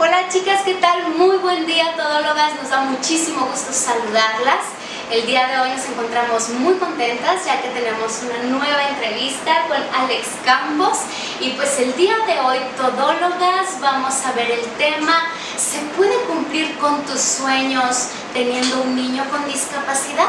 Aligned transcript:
Hola 0.00 0.28
chicas, 0.28 0.62
¿qué 0.64 0.74
tal? 0.74 1.08
Muy 1.16 1.38
buen 1.38 1.66
día 1.66 1.96
todólogas, 1.96 2.54
nos 2.62 2.70
da 2.70 2.82
muchísimo 2.82 3.46
gusto 3.46 3.72
saludarlas. 3.72 4.62
El 5.10 5.26
día 5.26 5.48
de 5.48 5.58
hoy 5.58 5.70
nos 5.70 5.84
encontramos 5.86 6.50
muy 6.50 6.74
contentas 6.74 7.44
ya 7.44 7.60
que 7.60 7.68
tenemos 7.70 8.22
una 8.22 8.44
nueva 8.44 8.90
entrevista 8.90 9.66
con 9.66 9.78
Alex 10.00 10.28
Campos 10.44 10.98
y 11.40 11.50
pues 11.50 11.80
el 11.80 11.96
día 11.96 12.14
de 12.28 12.38
hoy 12.38 12.58
todólogas 12.76 13.80
vamos 13.80 14.14
a 14.24 14.30
ver 14.34 14.52
el 14.52 14.64
tema 14.78 15.20
¿Se 15.56 15.80
puede 15.96 16.16
cumplir 16.26 16.78
con 16.78 17.02
tus 17.04 17.20
sueños 17.20 18.10
teniendo 18.32 18.82
un 18.82 18.94
niño 18.94 19.24
con 19.32 19.44
discapacidad? 19.46 20.28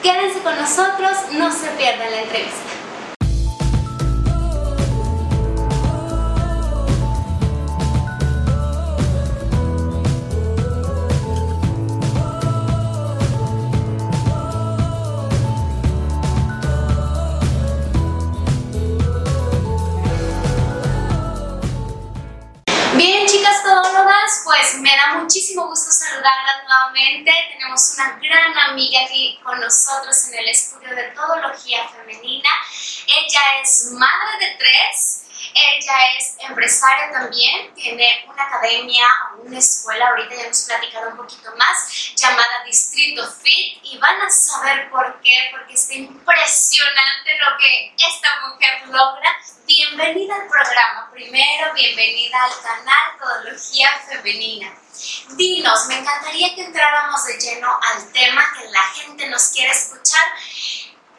Quédense 0.00 0.38
con 0.38 0.56
nosotros, 0.56 1.10
no 1.32 1.50
se 1.50 1.66
pierdan 1.70 2.12
la 2.12 2.22
entrevista. 2.22 2.79
Tenemos 27.10 27.94
una 27.94 28.20
gran 28.22 28.56
amiga 28.70 29.00
aquí 29.04 29.36
con 29.42 29.58
nosotros 29.58 30.28
en 30.28 30.38
el 30.38 30.48
estudio 30.48 30.94
de 30.94 31.02
Todología 31.10 31.88
Femenina. 31.88 32.48
Ella 33.04 33.40
es 33.60 33.90
madre 33.90 34.46
de 34.46 34.54
tres, 34.56 35.22
ella 35.52 35.94
es 36.16 36.36
empresaria 36.38 37.10
también, 37.10 37.74
tiene 37.74 38.24
una 38.28 38.44
academia 38.44 39.08
o 39.32 39.42
una 39.42 39.58
escuela, 39.58 40.06
ahorita 40.06 40.36
ya 40.36 40.42
hemos 40.44 40.62
platicado 40.62 41.10
un 41.10 41.16
poquito 41.16 41.50
más, 41.56 42.14
llamada 42.14 42.62
Distrito 42.64 43.28
Fit 43.42 43.78
y 43.82 43.98
van 43.98 44.20
a 44.20 44.30
saber 44.30 44.88
por 44.88 45.20
qué, 45.20 45.48
porque 45.50 45.74
está 45.74 45.94
impresionante 45.94 47.38
lo 47.40 47.58
que 47.58 47.92
esta 47.96 48.28
mujer 48.46 48.86
logra. 48.86 49.36
Bienvenida 49.90 50.36
al 50.36 50.46
programa, 50.46 51.10
primero 51.10 51.74
bienvenida 51.74 52.44
al 52.44 52.52
canal 52.62 53.18
Todología 53.18 53.88
Femenina. 54.08 54.72
Dinos, 55.30 55.86
me 55.88 55.98
encantaría 55.98 56.54
que 56.54 56.66
entráramos 56.66 57.24
de 57.24 57.36
lleno 57.40 57.68
al 57.82 58.12
tema 58.12 58.40
que 58.56 58.68
la 58.70 58.82
gente 58.82 59.28
nos 59.28 59.48
quiere 59.48 59.72
escuchar. 59.72 60.22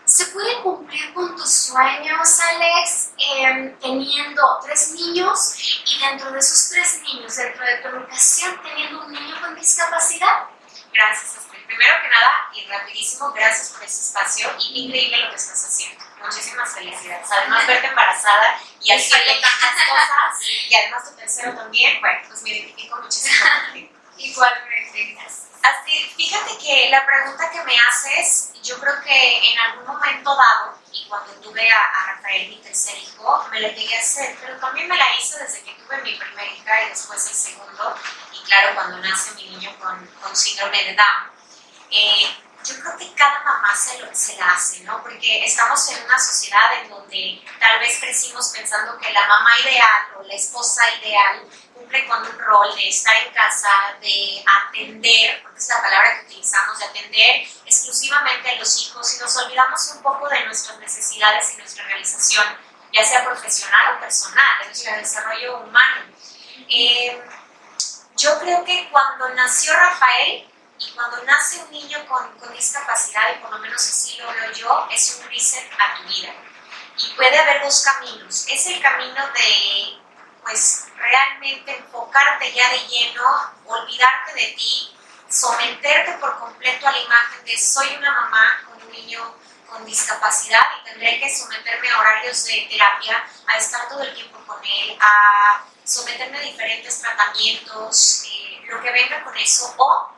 ¿Se 0.06 0.28
puede 0.28 0.62
cumplir 0.62 1.14
con 1.14 1.36
tus 1.36 1.52
sueños, 1.52 2.40
Alex, 2.40 3.10
em, 3.18 3.78
teniendo 3.78 4.42
tres 4.64 4.92
niños 4.92 5.82
y 5.86 6.00
dentro 6.00 6.32
de 6.32 6.40
esos 6.40 6.70
tres 6.70 7.02
niños, 7.04 7.36
dentro 7.36 7.66
de 7.66 7.76
tu 7.80 7.90
educación, 7.90 8.58
teniendo 8.64 9.04
un 9.04 9.12
niño 9.12 9.36
con 9.42 9.54
discapacidad? 9.54 10.48
Gracias. 10.94 11.51
Primero 11.72 12.02
que 12.02 12.10
nada, 12.10 12.50
y 12.54 12.66
rapidísimo, 12.66 13.32
gracias 13.32 13.70
por 13.70 13.82
este 13.82 14.02
espacio 14.02 14.54
y 14.60 14.84
increíble 14.84 15.22
lo 15.22 15.30
que 15.30 15.38
estás 15.38 15.64
haciendo. 15.64 16.04
Muchísimas 16.22 16.74
felicidades. 16.74 17.32
Además, 17.32 17.66
verte 17.66 17.88
embarazada 17.88 18.60
y 18.82 18.92
haciendo 18.92 19.32
tantas 19.40 19.72
cosas, 19.90 20.50
y 20.70 20.76
además 20.76 21.10
tu 21.10 21.16
tercero 21.16 21.56
también, 21.56 22.02
bueno, 22.02 22.20
pues 22.28 22.44
me 22.44 22.50
identifico 22.50 22.98
muchísimo 23.02 23.46
contigo. 23.64 23.90
Igualmente. 24.18 25.18
Así, 25.64 26.14
fíjate 26.18 26.58
que 26.58 26.90
la 26.90 27.06
pregunta 27.06 27.50
que 27.50 27.64
me 27.64 27.78
haces, 27.80 28.52
yo 28.62 28.78
creo 28.78 29.02
que 29.02 29.52
en 29.54 29.60
algún 29.60 29.88
momento 29.88 30.36
dado, 30.36 30.78
y 30.92 31.06
cuando 31.08 31.32
tuve 31.36 31.72
a, 31.72 32.16
Rafael, 32.16 32.50
mi 32.50 32.58
tercer 32.58 32.98
hijo, 32.98 33.48
me 33.50 33.62
la 33.62 33.70
llegué 33.70 33.96
a 33.96 34.02
hacer, 34.02 34.36
pero 34.42 34.60
también 34.60 34.90
me 34.90 34.98
la 34.98 35.06
hice 35.18 35.40
desde 35.40 35.64
que 35.64 35.74
tuve 35.76 36.02
mi 36.02 36.16
primera 36.16 36.52
hija 36.52 36.84
y 36.84 36.90
después 36.90 37.26
el 37.28 37.34
segundo, 37.34 37.96
y 38.34 38.44
claro, 38.44 38.76
cuando 38.76 38.98
nace 38.98 39.32
mi 39.36 39.52
niño 39.52 39.74
con, 39.80 40.06
con 40.22 40.36
síndrome 40.36 40.84
de 40.84 40.96
Down. 40.96 41.41
Eh, 41.92 42.38
yo 42.64 42.80
creo 42.80 42.98
que 42.98 43.14
cada 43.14 43.44
mamá 43.44 43.76
se, 43.76 43.98
lo, 44.00 44.08
se 44.14 44.38
la 44.38 44.54
hace, 44.54 44.82
¿no? 44.82 45.02
Porque 45.02 45.44
estamos 45.44 45.90
en 45.90 46.04
una 46.06 46.20
sociedad 46.20 46.74
en 46.82 46.90
donde 46.90 47.42
tal 47.60 47.80
vez 47.80 48.00
crecimos 48.00 48.50
pensando 48.50 48.98
que 49.00 49.12
la 49.12 49.28
mamá 49.28 49.60
ideal 49.60 50.08
o 50.18 50.24
la 50.24 50.34
esposa 50.34 50.84
ideal 51.02 51.44
cumple 51.74 52.08
con 52.08 52.22
un 52.22 52.40
rol 52.40 52.76
de 52.76 52.88
estar 52.88 53.16
en 53.16 53.34
casa, 53.34 53.70
de 54.00 54.44
atender, 54.46 55.42
porque 55.42 55.60
es 55.60 55.70
la 55.70 55.82
palabra 55.82 56.20
que 56.20 56.26
utilizamos, 56.28 56.78
de 56.78 56.86
atender 56.86 57.48
exclusivamente 57.66 58.50
a 58.52 58.56
los 58.56 58.82
hijos 58.82 59.16
y 59.16 59.20
nos 59.20 59.36
olvidamos 59.38 59.92
un 59.96 60.02
poco 60.04 60.30
de 60.30 60.46
nuestras 60.46 60.78
necesidades 60.80 61.54
y 61.54 61.58
nuestra 61.58 61.84
realización, 61.86 62.46
ya 62.94 63.04
sea 63.04 63.26
profesional 63.26 63.96
o 63.96 64.00
personal, 64.00 64.60
de 64.60 64.66
nuestro 64.68 64.96
desarrollo 64.96 65.58
humano. 65.60 66.06
Eh, 66.70 67.22
yo 68.18 68.40
creo 68.40 68.64
que 68.64 68.88
cuando 68.92 69.30
nació 69.30 69.74
Rafael, 69.74 70.48
y 70.82 70.92
cuando 70.92 71.24
nace 71.24 71.60
un 71.60 71.72
niño 71.72 72.06
con, 72.08 72.38
con, 72.40 72.52
discapacidad, 72.54 73.36
y 73.36 73.42
por 73.42 73.52
lo 73.52 73.60
menos 73.60 73.80
así 73.82 74.18
lo 74.18 74.32
veo 74.34 74.52
yo, 74.52 74.88
es 74.92 75.20
un 75.20 75.30
reset 75.30 75.70
a 75.80 75.98
tu 75.98 76.04
vida. 76.08 76.34
Y 76.98 77.10
puede 77.16 77.38
haber 77.38 77.64
dos 77.64 77.82
caminos. 77.84 78.46
Es 78.50 78.66
el 78.68 78.82
camino 78.82 79.28
de, 79.28 80.00
pues, 80.44 80.88
realmente 80.96 81.78
enfocarte 81.78 82.52
ya 82.52 82.70
de 82.70 82.80
lleno, 82.88 83.54
olvidarte 83.66 84.34
de 84.34 84.54
ti, 84.58 84.96
someterte 85.30 86.14
por 86.14 86.40
completo 86.40 86.88
a 86.88 86.92
la 86.92 87.00
imagen 87.00 87.46
de 87.46 87.58
soy 87.58 87.96
una 87.96 88.12
mamá 88.12 88.62
con 88.66 88.82
un 88.82 88.92
niño 88.92 89.36
con 89.70 89.86
discapacidad 89.86 90.62
y 90.80 90.90
tendré 90.90 91.20
que 91.20 91.34
someterme 91.34 91.90
a 91.90 92.00
horarios 92.00 92.44
de 92.46 92.68
terapia, 92.70 93.26
a 93.48 93.58
estar 93.58 93.88
todo 93.88 94.02
el 94.02 94.14
tiempo 94.14 94.38
con 94.46 94.60
él, 94.66 94.98
a 95.00 95.64
someterme 95.86 96.40
a 96.40 96.42
diferentes 96.42 97.00
tratamientos, 97.00 98.24
eh, 98.26 98.62
lo 98.66 98.82
que 98.82 98.92
venga 98.92 99.24
con 99.24 99.36
eso, 99.38 99.74
o 99.78 100.12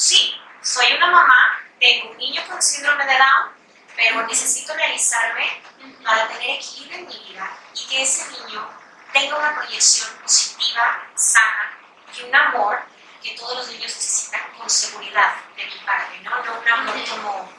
sí, 0.00 0.34
soy 0.62 0.94
una 0.94 1.08
mamá, 1.08 1.60
tengo 1.78 2.10
un 2.10 2.16
niño 2.16 2.42
con 2.48 2.60
síndrome 2.62 3.04
de 3.04 3.18
Down, 3.18 3.52
pero 3.94 4.26
necesito 4.26 4.72
realizarme 4.72 5.62
para 6.02 6.26
tener 6.28 6.56
equilibrio 6.56 6.98
en 7.00 7.06
mi 7.06 7.18
vida 7.28 7.58
y 7.74 7.86
que 7.86 8.02
ese 8.02 8.26
niño 8.30 8.66
tenga 9.12 9.36
una 9.36 9.54
proyección 9.56 10.08
positiva, 10.22 11.06
sana 11.14 11.78
y 12.16 12.22
un 12.22 12.34
amor 12.34 12.80
que 13.22 13.32
todos 13.32 13.58
los 13.58 13.68
niños 13.68 13.94
necesitan 13.94 14.40
con 14.56 14.70
seguridad 14.70 15.34
de 15.54 15.66
mi 15.66 15.78
parte, 15.84 16.18
¿no? 16.20 16.44
No 16.44 16.60
un 16.60 16.68
amor 16.68 17.08
como 17.10 17.52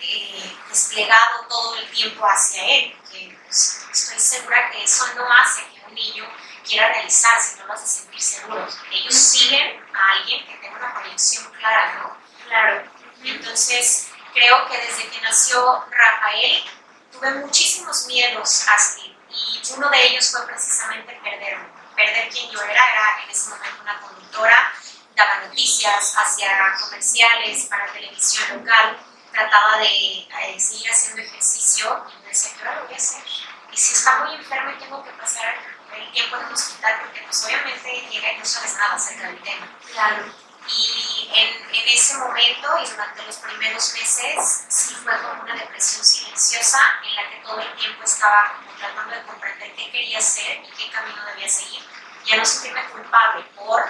eh, 0.00 0.52
desplegado 0.68 1.46
todo 1.48 1.76
el 1.76 1.88
tiempo 1.92 2.24
hacia 2.26 2.64
él, 2.76 2.96
que 3.12 3.38
pues, 3.44 3.86
estoy 3.92 4.18
segura 4.18 4.68
que 4.72 4.82
eso 4.82 5.06
no 5.14 5.32
hace 5.32 5.62
que 5.68 5.80
un 5.86 5.94
niño 5.94 6.28
quiera 6.64 6.88
realizarse, 6.88 7.58
no 7.58 7.66
lo 7.66 7.74
hace 7.74 7.86
sentir 7.86 8.20
seguro. 8.20 8.66
Ellos 8.90 9.14
siguen 9.14 9.82
a 9.94 10.10
alguien 10.12 10.46
que 10.46 10.56
tenga 10.56 10.76
una 10.78 10.94
proyección 10.94 11.50
clara, 11.52 11.94
¿no? 11.94 12.16
Claro. 12.46 12.84
Entonces, 13.22 14.08
creo 14.32 14.68
que 14.68 14.78
desde 14.78 15.08
que 15.08 15.20
nació 15.20 15.84
Rafael, 15.90 16.64
tuve 17.12 17.30
muchísimos 17.34 18.06
miedos 18.06 18.66
así, 18.68 19.16
y 19.30 19.62
uno 19.76 19.88
de 19.90 20.06
ellos 20.06 20.30
fue 20.30 20.46
precisamente 20.46 21.18
perderme, 21.22 21.66
perder 21.96 22.28
quien 22.28 22.50
yo 22.50 22.60
era, 22.62 22.72
era 22.72 23.22
en 23.24 23.30
ese 23.30 23.50
momento 23.50 23.82
una 23.82 24.00
conductora, 24.00 24.72
daba 25.16 25.36
noticias, 25.46 26.14
hacía 26.16 26.74
comerciales 26.80 27.66
para 27.66 27.92
televisión 27.92 28.58
local, 28.58 28.98
trataba 29.32 29.78
de 29.78 29.86
eh, 29.86 30.58
seguir 30.58 30.90
haciendo 30.90 31.22
ejercicio 31.22 32.04
y 32.12 32.22
me 32.22 32.28
decía, 32.28 32.52
¿qué 32.54 32.62
hora 32.62 32.76
lo 32.76 32.84
voy 32.84 32.94
a 32.94 32.96
hacer? 32.96 33.24
Y 33.72 33.76
si 33.76 33.94
está 33.94 34.24
muy 34.24 34.34
enfermo 34.36 34.70
y 34.70 34.78
tengo 34.78 35.02
que 35.02 35.10
pasar 35.10 35.73
el 35.96 36.12
tiempo 36.12 36.36
en 36.36 36.46
el 36.46 36.52
hospital, 36.52 37.00
porque 37.02 37.22
pues 37.22 37.44
obviamente 37.44 38.08
llega 38.10 38.32
y 38.32 38.38
no 38.38 38.44
sabes 38.44 38.74
nada 38.76 38.94
acerca 38.94 39.26
del 39.28 39.42
tema. 39.42 39.68
Claro. 39.92 40.24
Y 40.66 41.30
en, 41.34 41.74
en, 41.74 41.88
ese 41.88 42.16
momento 42.16 42.78
y 42.82 42.88
durante 42.88 43.22
los 43.26 43.36
primeros 43.36 43.92
meses 43.92 44.64
sí 44.68 44.94
fue 44.94 45.12
como 45.20 45.42
una 45.42 45.54
depresión 45.54 46.02
silenciosa 46.02 46.78
en 47.04 47.14
la 47.14 47.30
que 47.30 47.36
todo 47.44 47.60
el 47.60 47.74
tiempo 47.74 48.02
estaba 48.02 48.54
tratando 48.78 49.14
de 49.14 49.22
comprender 49.24 49.74
qué 49.74 49.90
quería 49.90 50.18
hacer 50.18 50.64
y 50.64 50.70
qué 50.70 50.90
camino 50.90 51.22
debía 51.26 51.48
seguir. 51.48 51.82
Ya 52.24 52.36
no 52.36 52.46
sentirme 52.46 52.82
culpable 52.90 53.44
por 53.54 53.84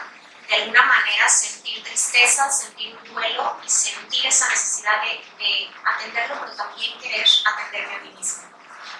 de 0.48 0.54
alguna 0.56 0.83
manera 0.83 1.28
sentir 1.28 1.83
tristeza, 1.83 2.51
sentir 2.51 2.97
un 2.97 3.15
duelo 3.15 3.59
y 3.65 3.68
sentir 3.71 4.27
esa 4.27 4.48
necesidad 4.48 5.01
de, 5.03 5.24
de 5.39 5.71
atenderlo, 5.84 6.41
pero 6.41 6.56
también 6.56 6.98
querer 6.98 7.27
atenderme 7.45 7.95
a 7.95 7.98
mí 8.01 8.10
misma. 8.10 8.45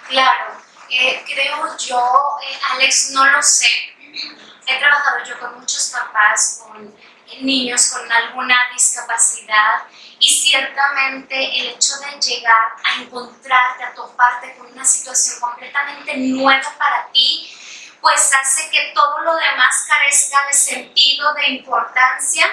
Claro, 0.09 0.64
eh, 0.91 1.25
creo 1.27 1.77
yo, 1.79 2.39
eh, 2.43 2.59
Alex, 2.73 3.11
no 3.11 3.25
lo 3.25 3.43
sé. 3.43 3.69
He 4.67 4.79
trabajado 4.79 5.25
yo 5.25 5.39
con 5.39 5.61
muchos 5.61 5.91
papás, 5.91 6.63
con 6.63 6.95
niños 7.41 7.91
con 7.91 8.11
alguna 8.11 8.57
discapacidad 8.73 9.83
y 10.19 10.29
ciertamente 10.29 11.35
el 11.61 11.69
hecho 11.69 11.97
de 11.99 12.21
llegar 12.21 12.77
a 12.85 13.03
encontrarte, 13.03 13.85
a 13.85 13.95
toparte 13.95 14.55
con 14.57 14.73
una 14.73 14.85
situación 14.85 15.41
completamente 15.41 16.17
nueva 16.17 16.75
para 16.79 17.09
ti, 17.13 17.51
pues 18.01 18.31
hace 18.33 18.71
que 18.71 18.93
todo 18.95 19.21
lo 19.23 19.35
demás 19.35 19.87
carezca 19.89 20.47
de 20.47 20.53
sentido, 20.53 21.33
de 21.35 21.49
importancia 21.49 22.47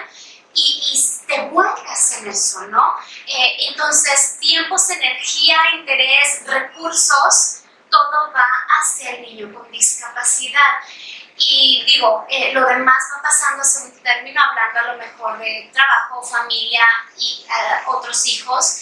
y, 0.54 0.81
y 0.94 1.27
te 1.27 1.42
vuelcas 1.50 2.18
en 2.18 2.30
eso, 2.30 2.62
¿no? 2.68 2.95
Eh, 3.27 3.56
entonces, 3.69 4.38
tiempos, 4.39 4.89
energía, 4.89 5.57
interés, 5.77 6.45
recursos, 6.45 7.61
todo 7.91 8.31
va 8.33 8.47
hacia 8.79 9.11
el 9.11 9.21
niño 9.21 9.53
con 9.53 9.69
discapacidad. 9.71 10.79
y 11.38 11.83
digo, 11.85 12.25
eh, 12.29 12.53
lo 12.53 12.65
demás 12.67 12.97
va 13.15 13.21
pasando 13.21 13.63
según 13.63 13.91
término, 14.03 14.39
hablando 14.41 14.79
a 14.79 14.93
lo 14.93 14.97
mejor 14.99 15.39
de 15.39 15.71
trabajo, 15.73 16.21
familia 16.21 16.85
y 17.17 17.45
eh, 17.47 17.81
otros 17.88 18.25
hijos. 18.27 18.81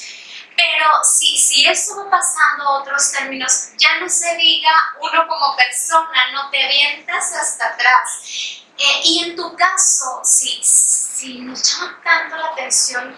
Pero 0.55 1.03
si, 1.05 1.37
si 1.37 1.65
eso 1.65 1.95
va 1.95 2.11
pasando 2.11 2.65
a 2.65 2.79
otros 2.81 3.13
términos, 3.13 3.69
ya 3.77 3.97
no 4.01 4.09
se 4.09 4.35
diga 4.35 4.73
uno 4.99 5.25
como 5.27 5.55
persona, 5.55 6.31
no 6.33 6.49
te 6.49 6.65
avientas 6.65 7.31
hasta 7.33 7.67
atrás. 7.69 8.61
Eh, 8.77 9.01
y 9.05 9.23
en 9.23 9.35
tu 9.37 9.55
caso, 9.55 10.21
si, 10.23 10.61
si 10.63 11.39
nos 11.39 11.63
llama 11.63 12.01
tanto 12.03 12.35
la 12.35 12.47
atención 12.47 13.17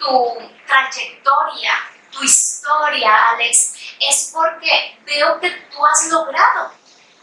tu 0.00 0.50
trayectoria, 0.66 1.72
tu 2.10 2.24
historia, 2.24 3.30
Alex, 3.30 3.74
es 4.00 4.30
porque 4.32 4.98
veo 5.04 5.38
que 5.40 5.50
tú 5.50 5.86
has 5.86 6.08
logrado 6.08 6.80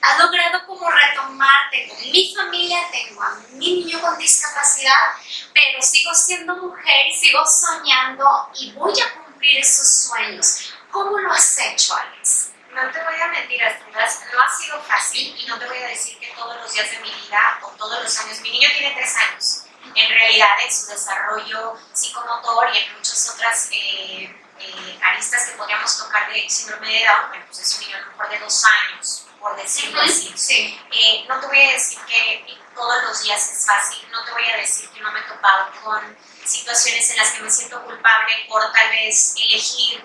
ha 0.07 0.18
logrado 0.19 0.65
como 0.65 0.89
retomar, 0.89 1.69
tengo 1.69 1.95
mi 1.95 2.33
familia, 2.33 2.79
tengo 2.91 3.21
a 3.21 3.35
mi 3.51 3.83
niño 3.83 4.00
con 4.00 4.18
discapacidad, 4.18 5.13
pero 5.53 5.81
sigo 5.81 6.13
siendo 6.13 6.56
mujer 6.56 7.07
y 7.07 7.13
sigo 7.13 7.45
soñando 7.45 8.50
y 8.56 8.71
voy 8.74 8.94
a 9.00 9.13
cumplir 9.13 9.59
esos 9.59 10.07
sueños. 10.07 10.74
¿Cómo 10.91 11.18
lo 11.18 11.31
has 11.31 11.57
hecho, 11.59 11.95
Alex? 11.95 12.51
No 12.74 12.91
te 12.91 13.03
voy 13.03 13.19
a 13.19 13.27
mentir, 13.27 13.62
no 13.62 14.00
ha 14.41 14.50
sido 14.50 14.81
fácil 14.83 15.35
y 15.38 15.45
no 15.47 15.57
te 15.57 15.65
voy 15.65 15.77
a 15.77 15.88
decir 15.88 16.18
que 16.19 16.27
todos 16.38 16.56
los 16.57 16.71
días 16.71 16.89
de 16.91 17.00
mi 17.00 17.12
vida 17.12 17.59
o 17.63 17.69
todos 17.71 18.01
los 18.01 18.19
años, 18.19 18.39
mi 18.41 18.51
niño 18.51 18.69
tiene 18.77 18.94
tres 18.95 19.15
años, 19.15 19.63
en 19.95 20.09
realidad 20.09 20.50
en 20.63 20.71
su 20.71 20.88
desarrollo 20.88 21.75
psicomotor 21.94 22.69
y 22.74 22.77
en 22.77 22.94
muchas 22.95 23.29
otras... 23.33 23.69
Eh, 23.71 24.44
eh, 24.59 25.00
aristas 25.01 25.45
que 25.45 25.57
podríamos 25.57 25.98
tocar 25.98 26.31
de 26.31 26.50
síndrome 26.50 26.88
de 26.88 27.06
Down, 27.06 27.30
bueno, 27.30 27.45
pues 27.48 27.59
es 27.59 27.75
un 27.75 27.81
niño 27.86 27.98
a 27.98 28.01
lo 28.01 28.07
mejor 28.07 28.30
de 28.30 28.39
dos 28.39 28.63
años, 28.65 29.27
por 29.39 29.56
decirlo 29.56 30.01
así. 30.01 30.33
Sí. 30.36 30.80
Eh, 30.92 31.25
no 31.27 31.39
te 31.39 31.48
voy 31.48 31.62
a 31.62 31.74
decir 31.74 32.00
que 32.07 32.57
todos 32.75 33.04
los 33.04 33.24
días 33.24 33.51
es 33.51 33.65
fácil, 33.65 34.07
no 34.12 34.24
te 34.24 34.31
voy 34.31 34.50
a 34.50 34.57
decir 34.57 34.89
que 34.89 35.00
no 35.00 35.12
me 35.12 35.19
he 35.19 35.24
topado 35.24 35.71
con 35.83 36.18
situaciones 36.45 37.09
en 37.12 37.18
las 37.18 37.31
que 37.31 37.42
me 37.42 37.50
siento 37.50 37.83
culpable 37.83 38.33
por 38.48 38.71
tal 38.71 38.89
vez 38.89 39.36
elegir, 39.38 40.04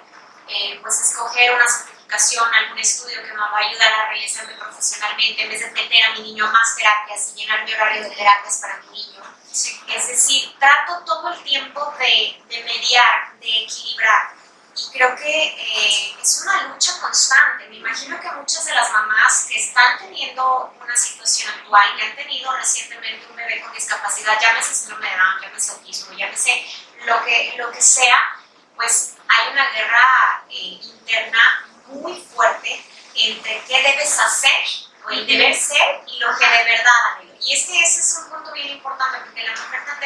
eh, 0.48 0.78
pues 0.82 1.00
escoger 1.00 1.54
una 1.54 1.66
certificación, 1.66 2.52
algún 2.52 2.78
estudio 2.78 3.22
que 3.22 3.32
me 3.32 3.38
va 3.38 3.50
a 3.50 3.58
ayudar 3.58 3.92
a 3.92 4.08
realizarme 4.08 4.54
profesionalmente 4.54 5.42
en 5.42 5.48
vez 5.48 5.60
de 5.60 5.70
meter 5.70 6.04
a 6.04 6.10
mi 6.12 6.22
niño 6.22 6.46
a 6.46 6.50
más 6.50 6.76
terapias 6.76 7.30
y 7.30 7.40
llenar 7.40 7.64
mi 7.64 7.72
horario 7.72 8.02
de 8.02 8.10
terapias 8.10 8.58
para 8.58 8.78
mi 8.78 8.88
niño. 8.88 9.22
Es 9.52 10.08
decir, 10.08 10.54
trato 10.58 11.04
todo 11.04 11.28
el 11.28 11.42
tiempo 11.42 11.94
de, 11.98 12.42
de 12.48 12.64
mediar, 12.64 13.38
de 13.38 13.64
equilibrar 13.64 14.41
y 14.74 14.90
creo 14.90 15.14
que 15.16 15.44
eh, 15.46 16.16
es 16.20 16.42
una 16.42 16.62
lucha 16.62 16.98
constante. 17.00 17.68
Me 17.68 17.76
imagino 17.76 18.18
que 18.20 18.30
muchas 18.32 18.64
de 18.64 18.74
las 18.74 18.90
mamás 18.90 19.46
que 19.48 19.58
están 19.60 19.98
teniendo 19.98 20.74
una 20.80 20.96
situación 20.96 21.52
actual, 21.52 21.96
que 21.96 22.02
han 22.02 22.16
tenido 22.16 22.56
recientemente 22.56 23.26
un 23.28 23.36
bebé 23.36 23.60
con 23.60 23.72
discapacidad, 23.72 24.40
llámese 24.40 24.74
síndrome 24.74 25.10
de 25.10 25.16
Down, 25.16 25.40
llámese 25.42 25.72
autismo, 25.72 26.12
llámese 26.14 26.66
lo 27.04 27.22
que, 27.24 27.54
lo 27.58 27.70
que 27.70 27.82
sea, 27.82 28.38
pues 28.76 29.14
hay 29.28 29.52
una 29.52 29.68
guerra 29.70 30.44
eh, 30.48 30.80
interna 30.82 31.68
muy 31.86 32.20
fuerte 32.34 32.84
entre 33.14 33.62
qué 33.66 33.82
debes 33.82 34.18
hacer 34.18 34.64
o 35.04 35.10
el 35.10 35.26
deber 35.26 35.54
ser 35.54 36.00
y 36.06 36.18
lo 36.18 36.36
que 36.36 36.46
de 36.46 36.64
verdad 36.64 36.94
anhelo. 37.16 37.34
Y 37.40 37.52
es 37.52 37.66
que 37.66 37.78
ese 37.82 38.00
es 38.00 38.18
un 38.22 38.30
punto 38.30 38.52
bien 38.52 38.68
importante 38.68 39.01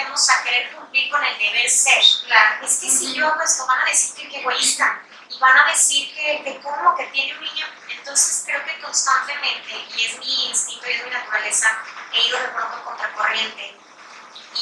tendemos 0.06 0.30
a 0.30 0.42
querer 0.44 0.72
cumplir 0.72 1.10
con 1.10 1.24
el 1.24 1.38
deber 1.38 1.68
ser. 1.68 2.02
Claro. 2.26 2.64
Es 2.64 2.78
que 2.78 2.90
si 2.90 3.14
yo 3.14 3.26
hago 3.26 3.42
esto 3.42 3.66
van 3.66 3.80
a 3.80 3.84
decir 3.86 4.14
que 4.14 4.28
qué 4.28 4.40
egoísta 4.40 5.02
y 5.28 5.38
van 5.38 5.58
a 5.58 5.66
decir 5.66 6.14
que, 6.14 6.42
que 6.44 6.60
como 6.60 6.94
que 6.96 7.06
tiene 7.06 7.36
un 7.36 7.42
niño. 7.42 7.66
Entonces 7.90 8.44
creo 8.46 8.64
que 8.64 8.80
constantemente, 8.80 9.86
y 9.96 10.06
es 10.06 10.18
mi 10.18 10.48
instinto 10.48 10.88
y 10.88 10.92
es 10.92 11.04
mi 11.04 11.10
naturaleza, 11.10 11.82
he 12.12 12.28
ido 12.28 12.38
de 12.38 12.48
pronto 12.48 12.84
contracorriente 12.84 13.76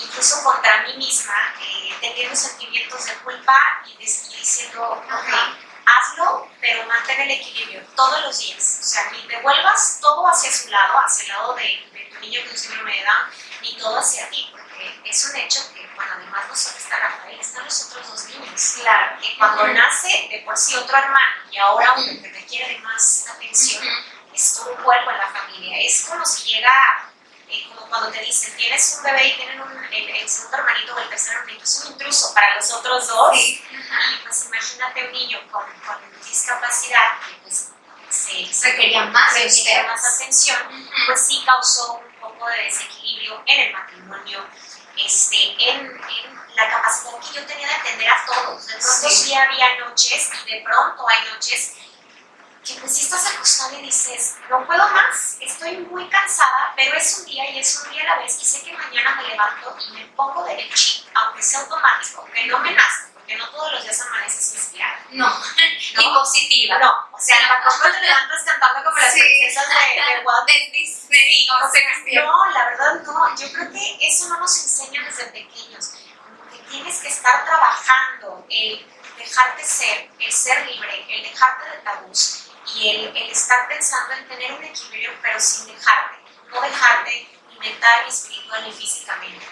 incluso 0.03 0.43
contra 0.43 0.83
mí 0.83 0.97
misma, 0.97 1.55
eh, 1.61 1.95
teniendo 2.01 2.35
sentimientos 2.35 3.05
de 3.05 3.15
culpa 3.19 3.83
y, 3.87 3.97
diciendo, 3.97 4.91
ok, 4.91 5.57
hazlo, 5.87 6.51
pero 6.61 6.85
mantén 6.87 7.21
el 7.21 7.31
equilibrio 7.31 7.81
todos 7.95 8.21
los 8.23 8.39
días. 8.39 8.81
O 8.81 8.85
sea, 8.85 9.11
ni 9.13 9.25
devuelvas 9.29 9.99
todo 10.01 10.27
hacia 10.27 10.51
su 10.51 10.69
lado, 10.69 10.99
hacia 10.99 11.23
el 11.23 11.29
lado 11.29 11.55
de, 11.55 12.09
tu 12.13 12.19
niño 12.21 12.41
con 12.49 12.57
síndrome 12.57 12.93
de 12.93 13.05
Down, 13.05 13.31
ni 13.63 13.77
todo 13.77 13.99
hacia 13.99 14.29
ti, 14.31 14.53
porque 14.93 15.11
es 15.11 15.25
un 15.27 15.37
hecho 15.37 15.61
que, 15.73 15.87
bueno, 15.95 16.13
además 16.17 16.49
no 16.49 16.57
solo 16.57 16.77
está 16.77 16.99
Rafael, 16.99 17.41
están 17.41 17.65
los 17.65 17.85
otros 17.85 18.09
dos 18.09 18.25
niños. 18.29 18.77
Claro. 18.81 19.21
Que 19.21 19.37
cuando 19.37 19.67
nace 19.69 20.29
de 20.31 20.43
por 20.45 20.57
sí 20.57 20.75
otro 20.77 20.97
hermano 20.97 21.35
y 21.51 21.59
ahora 21.59 21.95
uno 21.97 22.23
que 22.23 22.33
requiere 22.33 22.75
de 22.75 22.79
más 22.81 23.27
atención, 23.29 23.85
es 24.33 24.61
un 24.67 24.83
cuerpo 24.83 25.11
en 25.11 25.19
la 25.19 25.29
familia. 25.29 25.79
Es 25.81 26.07
como 26.09 26.25
si 26.25 26.55
llega 26.55 26.73
eh, 27.49 27.69
como 27.69 27.87
cuando 27.89 28.11
te 28.11 28.21
dicen, 28.21 28.57
tienes 28.57 28.97
un 28.97 29.05
bebé 29.05 29.29
y 29.29 29.37
tienen 29.37 29.61
un, 29.61 29.85
el, 29.93 30.29
segundo 30.29 30.57
hermanito 30.57 30.95
o 30.95 30.99
el 30.99 31.09
tercer 31.09 31.37
hermanito, 31.37 31.65
es 31.65 31.85
un 31.85 31.93
intruso 31.93 32.35
para 32.35 32.57
los 32.57 32.73
otros 32.73 33.07
dos. 33.07 33.37
Y 33.37 33.63
pues 34.23 34.47
imagínate 34.47 35.07
un 35.07 35.13
niño 35.13 35.41
con, 35.51 35.65
con 35.87 35.97
discapacidad 36.27 37.21
que 37.27 37.35
pues 37.43 37.71
se, 38.09 38.71
requería 38.71 39.05
más, 39.07 39.35
más 39.87 40.15
atención, 40.15 40.59
pues 41.07 41.27
sí 41.27 41.43
causó 41.45 41.95
un 41.95 42.15
poco 42.21 42.49
de 42.49 42.65
desequilibrio 42.65 43.43
en 43.47 43.61
el 43.61 43.73
matrimonio, 43.73 44.47
este, 44.97 45.71
en, 45.71 45.87
en, 45.87 46.45
la 46.55 46.71
capacidad 46.71 47.19
que 47.19 47.41
yo 47.41 47.47
tenía 47.47 47.67
de 47.67 47.75
atender 47.75 48.09
a 48.09 48.25
todos. 48.25 48.67
De 48.67 48.75
pronto 48.75 49.09
sí 49.11 49.35
había 49.35 49.77
noches 49.81 50.31
y 50.47 50.51
de 50.53 50.63
pronto 50.63 51.09
hay 51.09 51.29
noches 51.33 51.73
que 52.65 52.75
pues 52.81 52.97
si 52.97 53.05
estás 53.05 53.27
acostada 53.35 53.79
y 53.79 53.83
dices, 53.83 54.37
no 54.49 54.65
puedo 54.67 54.89
más, 54.89 55.37
estoy 55.41 55.79
muy 55.79 56.09
cansada, 56.09 56.73
pero 56.75 56.97
es 56.97 57.19
un 57.19 57.27
día 57.27 57.51
y 57.51 57.59
es 57.59 57.83
un 57.85 57.91
día 57.91 58.03
a 58.03 58.17
la 58.17 58.23
vez 58.23 58.41
y 58.41 58.45
sé 58.45 58.63
que 58.63 58.73
mañana 58.73 59.17
me 59.17 59.29
levanto 59.29 59.77
y 59.87 59.93
me 59.93 60.07
pongo 60.17 60.45
derechito, 60.45 61.11
aunque 61.15 61.43
sea 61.43 61.61
automático, 61.61 62.23
aunque 62.23 62.47
no 62.47 62.59
me 62.61 62.71
nazca, 62.71 63.09
porque 63.25 63.37
no 63.37 63.49
todos 63.49 63.73
los 63.73 63.83
días 63.83 64.01
amaneces 64.03 64.55
inspirada. 64.55 65.01
No, 65.13 65.27
¿No? 65.29 65.43
ni 65.97 66.15
positiva. 66.15 66.79
No, 66.79 67.09
o 67.11 67.19
sea, 67.19 67.39
tampoco 67.49 67.91
te 67.91 68.01
levantas 68.03 68.43
cantando 68.45 68.85
como 68.85 68.99
las 68.99 69.13
princesas 69.15 69.67
de, 69.67 70.15
de 70.15 70.25
Walt 70.25 70.47
Disney. 70.47 71.47
no, 71.47 72.23
no, 72.23 72.51
la 72.51 72.65
verdad 72.67 73.01
no, 73.03 73.37
yo 73.37 73.51
creo 73.51 73.73
que 73.73 73.99
eso 74.03 74.29
no 74.29 74.41
nos 74.41 74.63
enseña 74.63 75.03
desde 75.05 75.25
pequeños, 75.27 75.95
que 76.53 76.59
tienes 76.71 77.01
que 77.01 77.09
estar 77.09 77.47
trabajando 77.47 78.45
el 78.51 78.87
dejarte 79.17 79.65
ser, 79.65 80.11
el 80.19 80.33
ser 80.33 80.67
libre, 80.67 81.07
el 81.09 81.23
dejarte 81.23 81.71
de 81.71 81.77
tabús, 81.79 82.51
y 82.75 82.91
el, 82.91 83.17
el, 83.17 83.31
estar 83.31 83.67
pensando 83.69 84.13
en 84.15 84.29
tener 84.29 84.53
un 84.53 84.65
equilibrio, 84.65 85.13
pero 85.23 85.41
sin 85.41 85.67
dejarte, 85.67 86.17
no 86.51 86.61
dejarte 86.61 87.29
ni 87.49 87.59
mental, 87.59 88.03
ni 88.03 88.11
espiritual, 88.11 88.44
ni 88.61 88.73
físicamente. 88.73 89.45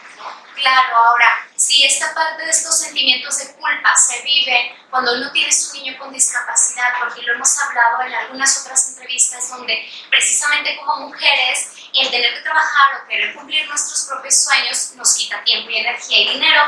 Claro, 0.55 0.97
ahora, 0.97 1.49
si 1.57 1.85
esta 1.85 2.15
parte 2.15 2.45
de 2.45 2.51
estos 2.51 2.79
sentimientos 2.79 3.39
de 3.39 3.53
culpa 3.55 3.97
se 3.97 4.23
vive 4.23 4.77
cuando 4.91 5.15
uno 5.15 5.33
tiene 5.33 5.51
su 5.51 5.73
niño 5.75 5.99
con 5.99 6.13
discapacidad, 6.13 6.93
porque 7.01 7.23
lo 7.23 7.35
hemos 7.35 7.59
hablado 7.59 8.03
en 8.03 8.15
algunas 8.15 8.61
otras 8.61 8.91
entrevistas 8.91 9.49
donde 9.49 9.91
precisamente 10.11 10.77
como 10.77 11.09
mujeres 11.09 11.73
el 11.95 12.11
tener 12.11 12.35
que 12.35 12.41
trabajar 12.41 13.03
o 13.03 13.09
querer 13.09 13.35
cumplir 13.35 13.67
nuestros 13.69 14.07
propios 14.07 14.45
sueños 14.45 14.93
nos 14.95 15.15
quita 15.15 15.43
tiempo 15.45 15.71
y 15.71 15.79
energía 15.79 16.19
y 16.21 16.29
dinero 16.29 16.63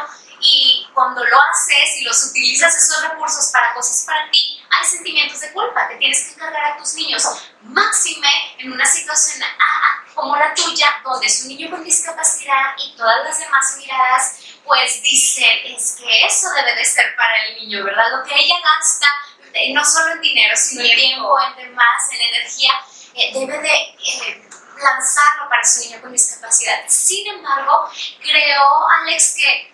y 0.45 0.87
cuando 0.93 1.25
lo 1.25 1.37
haces 1.41 1.97
y 2.01 2.05
los 2.05 2.23
utilizas 2.25 2.75
esos 2.77 3.09
recursos 3.09 3.49
para 3.51 3.73
cosas 3.73 4.05
para 4.07 4.31
ti, 4.31 4.61
hay 4.71 4.87
sentimientos 4.87 5.41
de 5.41 5.53
culpa, 5.53 5.89
te 5.89 5.97
tienes 5.97 6.25
que 6.25 6.35
cargar 6.39 6.73
a 6.73 6.77
tus 6.77 6.95
niños. 6.95 7.25
Máxime 7.63 8.29
en 8.59 8.73
una 8.73 8.85
situación 8.85 9.43
ah, 9.43 9.57
ah, 9.59 10.05
como 10.15 10.37
la 10.37 10.55
tuya, 10.55 11.01
donde 11.03 11.27
es 11.27 11.43
un 11.43 11.49
niño 11.49 11.71
con 11.71 11.83
discapacidad 11.83 12.75
y 12.79 12.95
todas 12.97 13.25
las 13.25 13.39
demás 13.39 13.77
miradas, 13.79 14.39
pues 14.65 15.03
dicen, 15.03 15.59
es 15.65 15.97
que 15.99 16.27
eso 16.27 16.51
debe 16.53 16.75
de 16.75 16.85
ser 16.85 17.17
para 17.17 17.47
el 17.47 17.57
niño, 17.57 17.85
¿verdad? 17.85 18.11
Lo 18.11 18.25
que 18.25 18.35
ella 18.35 18.57
gasta, 18.63 19.07
eh, 19.55 19.73
no 19.73 19.85
solo 19.85 20.13
en 20.13 20.21
dinero, 20.21 20.55
sino 20.57 20.83
en 20.83 20.95
tiempo, 20.95 21.37
en 21.41 21.57
demás, 21.57 22.03
en 22.13 22.21
energía, 22.21 22.73
eh, 23.15 23.33
debe 23.33 23.59
de... 23.59 23.75
Eh, 23.75 24.51
lanzarlo 24.77 25.49
para 25.49 25.65
su 25.65 25.81
niño 25.81 26.01
con 26.03 26.13
discapacidad. 26.13 26.81
Sin 26.89 27.27
embargo, 27.29 27.89
creo, 28.21 28.89
Alex, 29.01 29.37
que 29.37 29.74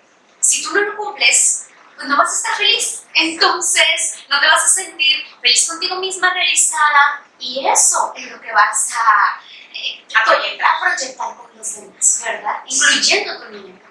si 0.50 0.62
tú 0.64 0.72
no 0.74 0.80
lo 0.80 0.96
cumples, 0.96 1.68
pues 1.94 2.08
no 2.08 2.16
vas 2.16 2.32
a 2.32 2.36
estar 2.36 2.56
feliz. 2.56 3.04
Entonces, 3.14 4.24
no 4.28 4.40
te 4.40 4.46
vas 4.48 4.64
a 4.64 4.68
sentir 4.68 5.24
feliz 5.40 5.68
contigo 5.68 5.96
misma, 5.96 6.32
realizada, 6.34 7.24
y 7.38 7.66
eso 7.66 8.12
es 8.16 8.30
lo 8.30 8.40
que 8.40 8.52
vas 8.52 8.90
a, 8.96 9.40
eh, 9.72 10.04
a, 10.14 10.24
proyectar. 10.24 10.68
a 10.68 10.80
proyectar 10.80 11.36
con 11.36 11.56
los 11.56 11.74
demás, 11.76 12.22
¿verdad? 12.24 12.62
Incluyendo 12.66 13.40
tu 13.40 13.50
niño 13.50 13.78
con 13.80 13.90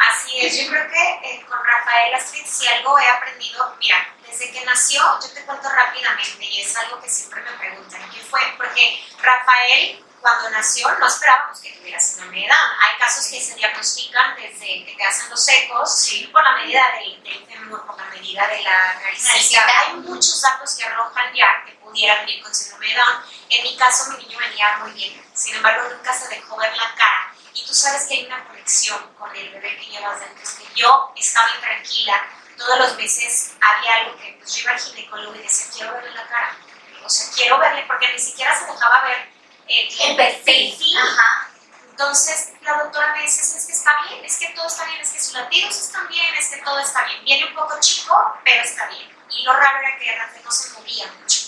Así 0.00 0.40
es, 0.40 0.56
yo 0.58 0.70
creo 0.70 0.88
que 0.88 1.10
eh, 1.22 1.46
con 1.46 1.58
Rafael 1.62 2.14
Astrid, 2.14 2.46
si 2.46 2.66
algo 2.66 2.98
he 2.98 3.06
aprendido, 3.06 3.76
mira, 3.78 4.08
desde 4.26 4.50
que 4.50 4.64
nació, 4.64 5.02
yo 5.20 5.30
te 5.34 5.44
cuento 5.44 5.68
rápidamente, 5.68 6.42
y 6.42 6.62
es 6.62 6.74
algo 6.78 7.00
que 7.02 7.08
siempre 7.10 7.42
me 7.42 7.52
preguntan, 7.58 8.10
¿qué 8.10 8.20
fue? 8.20 8.40
Porque 8.56 9.04
Rafael 9.20 10.02
cuando 10.20 10.50
nació 10.50 10.90
no 10.98 11.06
esperábamos 11.06 11.60
que 11.60 11.72
tuviera 11.72 11.98
síndrome 11.98 12.40
de 12.40 12.48
Down. 12.48 12.70
Hay 12.80 12.98
casos 12.98 13.26
que 13.28 13.40
se 13.40 13.54
diagnostican 13.54 14.36
desde 14.36 14.84
que 14.84 14.94
te 14.96 15.04
hacen 15.04 15.30
los 15.30 15.48
ecos, 15.48 15.98
sí. 15.98 16.28
por 16.32 16.42
la 16.42 16.56
medida 16.56 16.82
del, 16.98 17.22
del 17.22 17.46
fémur, 17.46 17.86
por 17.86 17.96
la 17.96 18.04
medida 18.04 18.46
de 18.46 18.62
la 18.62 18.94
naricita. 18.94 19.64
Hay 19.80 19.94
muchos 19.94 20.40
datos 20.42 20.74
que 20.74 20.84
arrojan 20.84 21.34
ya 21.34 21.64
que 21.64 21.72
pudiera 21.72 22.20
venir 22.20 22.42
con 22.42 22.54
síndrome 22.54 22.88
de 22.88 22.94
Down. 22.94 23.24
En 23.48 23.62
mi 23.62 23.76
caso, 23.76 24.10
mi 24.10 24.24
niño 24.24 24.38
venía 24.38 24.78
muy 24.78 24.92
bien, 24.92 25.24
sin 25.34 25.56
embargo, 25.56 25.88
nunca 25.88 26.12
se 26.12 26.28
dejó 26.28 26.56
ver 26.56 26.76
la 26.76 26.94
cara. 26.94 27.34
Y 27.52 27.66
tú 27.66 27.74
sabes 27.74 28.06
que 28.06 28.14
hay 28.14 28.26
una 28.26 28.44
conexión 28.46 29.14
con 29.18 29.34
el 29.34 29.50
bebé 29.50 29.76
que 29.76 29.86
llevas 29.86 30.20
dentro. 30.20 30.42
Es 30.42 30.50
que 30.50 30.64
yo 30.74 31.12
estaba 31.16 31.52
intranquila, 31.54 32.22
todos 32.56 32.78
los 32.78 32.96
meses 32.96 33.54
había 33.60 33.94
algo 33.96 34.16
que 34.18 34.36
pues, 34.38 34.54
yo 34.54 34.62
iba 34.62 34.72
al 34.72 34.78
ginecólogo 34.78 35.34
y 35.34 35.38
decía, 35.38 35.66
quiero 35.74 35.94
verle 35.94 36.12
la 36.12 36.28
cara. 36.28 36.56
O 37.02 37.08
sea, 37.08 37.32
quiero 37.34 37.58
verle, 37.58 37.84
porque 37.88 38.12
ni 38.12 38.18
siquiera 38.18 38.56
se 38.56 38.70
dejaba 38.70 39.02
ver 39.02 39.29
eh, 39.70 39.88
el 40.00 40.16
perfil. 40.16 40.98
Ajá. 40.98 41.48
Entonces, 41.90 42.54
la 42.62 42.82
doctora 42.82 43.14
me 43.14 43.22
dice, 43.22 43.42
es 43.42 43.66
que 43.66 43.72
está 43.72 43.92
bien, 44.08 44.24
es 44.24 44.38
que 44.38 44.48
todo 44.48 44.66
está 44.66 44.84
bien, 44.86 45.00
es 45.00 45.10
que 45.10 45.20
sus 45.20 45.34
latidos 45.34 45.76
están 45.76 46.08
bien, 46.08 46.34
es 46.34 46.48
que 46.48 46.56
todo 46.56 46.78
está 46.80 47.04
bien. 47.04 47.24
Viene 47.24 47.44
un 47.46 47.54
poco 47.54 47.78
chico, 47.78 48.16
pero 48.42 48.62
está 48.64 48.86
bien. 48.88 49.08
Y 49.30 49.42
lo 49.44 49.52
raro 49.52 49.78
era 49.78 49.98
que 49.98 50.16
Rafael 50.16 50.42
no 50.44 50.50
se 50.50 50.70
movía 50.70 51.06
mucho. 51.20 51.38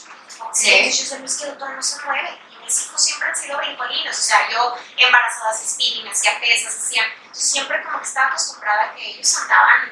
Sí. 0.52 0.70
Entonces 0.70 1.10
yo 1.10 1.16
decía, 1.16 1.24
es 1.24 1.36
que 1.36 1.46
doctora 1.46 1.72
no 1.72 1.82
se 1.82 2.04
mueve. 2.04 2.38
Y 2.50 2.64
mis 2.64 2.82
hijos 2.84 3.02
siempre 3.02 3.28
han 3.28 3.34
sido 3.34 3.58
brincolinos. 3.58 4.18
O 4.18 4.22
sea, 4.22 4.48
yo 4.50 4.76
embarazada 4.98 5.54
spinning, 5.54 6.06
hacía 6.08 6.38
pesas, 6.38 6.76
hacía... 6.76 7.02
Entonces 7.22 7.50
siempre 7.50 7.82
como 7.82 7.98
que 7.98 8.04
estaba 8.04 8.28
acostumbrada 8.28 8.90
a 8.90 8.94
que 8.94 9.04
ellos 9.04 9.38
andaban, 9.38 9.90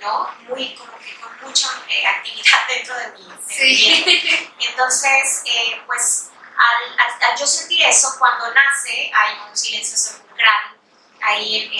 ¿no? 0.00 0.30
Muy, 0.48 0.74
como 0.76 0.96
que 0.98 1.14
con 1.16 1.32
mucha 1.42 1.68
eh, 1.88 2.06
actividad 2.06 2.66
dentro 2.68 2.96
de 2.96 3.08
mí. 3.08 3.28
sí. 3.48 4.50
Entonces, 4.60 5.42
eh, 5.44 5.82
pues 5.86 6.30
al, 6.56 6.98
al, 6.98 7.38
yo 7.38 7.46
sentir 7.46 7.84
eso, 7.84 8.14
cuando 8.18 8.52
nace 8.54 9.10
hay 9.14 9.38
un 9.48 9.56
silencio 9.56 9.96
sepulcral 9.96 10.76
ahí 11.22 11.64
en, 11.64 11.72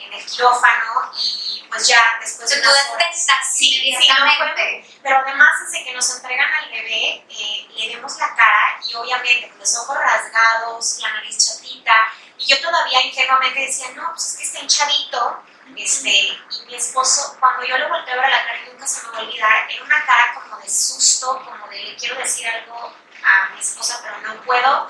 en, 0.00 0.12
el 0.12 0.24
quirófano 0.24 1.12
y 1.20 1.64
pues 1.68 1.88
ya 1.88 2.16
después 2.20 2.48
de... 2.48 2.62
Tú 2.62 2.70
detectas 2.70 3.52
sí, 3.52 3.76
inmediatamente. 3.88 4.84
Sí, 4.86 4.98
pero 5.02 5.18
además 5.18 5.50
desde 5.60 5.84
que 5.84 5.92
nos 5.92 6.08
entregan 6.14 6.52
al 6.54 6.70
bebé, 6.70 7.24
eh, 7.28 7.68
le 7.76 7.96
vemos 7.96 8.16
la 8.18 8.34
cara 8.34 8.80
y 8.86 8.94
obviamente 8.94 9.48
con 9.50 9.58
los 9.58 9.76
ojos 9.76 9.98
rasgados, 9.98 10.98
la 11.00 11.12
nariz 11.14 11.36
chatita, 11.38 12.12
y 12.38 12.46
yo 12.46 12.60
todavía 12.60 13.02
ingenuamente 13.02 13.60
decía, 13.60 13.90
no, 13.94 14.12
pues 14.12 14.26
es 14.26 14.36
que 14.38 14.44
está 14.44 14.60
hinchadito, 14.60 15.42
este, 15.76 16.10
y 16.10 16.66
mi 16.66 16.74
esposo, 16.76 17.36
cuando 17.40 17.66
yo 17.66 17.76
le 17.76 17.88
volteé 17.88 18.14
a 18.14 18.16
ver 18.16 18.30
la 18.30 18.46
cara, 18.46 18.60
nunca 18.70 18.86
se 18.86 19.02
me 19.02 19.12
va 19.12 19.18
a 19.18 19.20
olvidar, 19.22 19.70
era 19.70 19.82
una 19.82 20.06
cara 20.06 20.34
como 20.34 20.56
de 20.60 20.68
susto, 20.70 21.44
como 21.44 21.68
de 21.68 21.82
le 21.82 21.96
quiero 21.96 22.16
decir 22.16 22.46
algo 22.48 22.94
a 23.26 23.48
mi 23.50 23.60
esposa, 23.60 24.00
pero 24.02 24.18
no 24.20 24.40
puedo. 24.42 24.88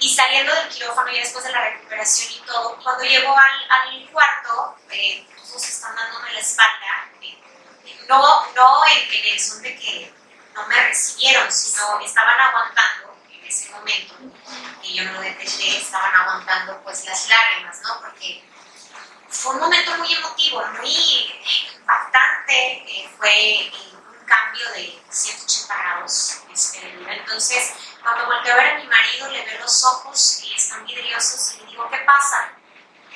Y 0.00 0.14
saliendo 0.14 0.54
del 0.54 0.68
quirófano 0.68 1.10
y 1.10 1.18
después 1.18 1.44
de 1.44 1.52
la 1.52 1.64
recuperación 1.64 2.32
y 2.32 2.40
todo, 2.46 2.76
cuando 2.82 3.04
llego 3.04 3.36
al, 3.36 3.70
al 3.70 4.08
cuarto, 4.10 4.76
eh, 4.90 5.26
todos 5.36 5.68
están 5.68 5.94
dándome 5.96 6.32
la 6.32 6.40
espalda. 6.40 7.08
Eh, 7.20 7.38
no 8.08 8.52
no 8.54 8.86
en, 8.86 9.12
en, 9.12 9.32
el 9.32 9.40
son 9.40 9.62
de 9.62 9.76
que 9.76 10.12
no 10.54 10.66
me 10.66 10.88
recibieron, 10.88 11.50
sino 11.50 12.00
estaban 12.00 12.40
aguantando 12.40 13.16
en 13.30 13.44
ese 13.44 13.70
momento, 13.70 14.14
y 14.82 14.94
yo 14.94 15.04
no 15.04 15.20
detecté, 15.20 15.78
estaban 15.78 16.14
aguantando 16.14 16.80
pues 16.82 17.04
las 17.04 17.28
lágrimas, 17.28 17.80
¿no? 17.82 18.00
Porque 18.00 18.44
fue 19.28 19.54
un 19.54 19.60
momento 19.60 19.96
muy 19.96 20.12
emotivo, 20.12 20.64
muy 20.78 20.90
impactante, 21.76 22.54
eh, 22.86 23.10
fue 23.18 23.70
un 23.87 23.87
cambio 24.28 24.70
de 24.72 25.02
180 25.08 25.74
grados. 25.76 26.42
Este, 26.52 26.78
entonces, 27.08 27.72
cuando 28.02 28.26
volteo 28.26 28.52
a 28.52 28.56
ver 28.56 28.66
a 28.74 28.78
mi 28.78 28.86
marido, 28.86 29.28
le 29.30 29.44
veo 29.44 29.60
los 29.60 29.84
ojos 29.84 30.40
y 30.42 30.54
están 30.54 30.84
vidriosos 30.86 31.54
y 31.54 31.60
le 31.60 31.66
digo, 31.66 31.88
¿qué 31.90 31.98
pasa? 31.98 32.52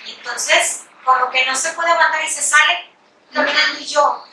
Y 0.04 0.12
entonces, 0.14 0.85
como 1.04 1.31
que 1.31 1.45
no 1.47 1.54
se 1.54 1.73
puede 1.73 1.90
aguantar 1.90 2.25
y 2.25 2.28
se 2.28 2.42
sale 2.42 2.90
caminando 3.33 3.78
y 3.78 3.87
yo. 3.87 4.25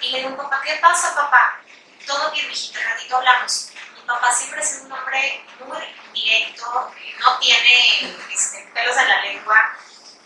Y 0.00 0.10
le 0.10 0.18
digo, 0.18 0.36
papá, 0.36 0.60
¿qué 0.62 0.74
pasa, 0.80 1.14
papá? 1.14 1.60
Todo 2.06 2.30
bien, 2.32 2.48
mijita, 2.48 2.80
ratito 2.82 3.16
hablamos. 3.16 3.70
Mi 3.94 4.02
papá 4.02 4.32
siempre 4.32 4.60
es 4.60 4.82
un 4.84 4.92
hombre 4.92 5.44
muy 5.60 5.94
directo, 6.12 6.92
no 7.20 7.38
tiene 7.38 8.16
este, 8.30 8.68
pelos 8.74 8.96
en 8.96 9.08
la 9.08 9.22
lengua, 9.22 9.76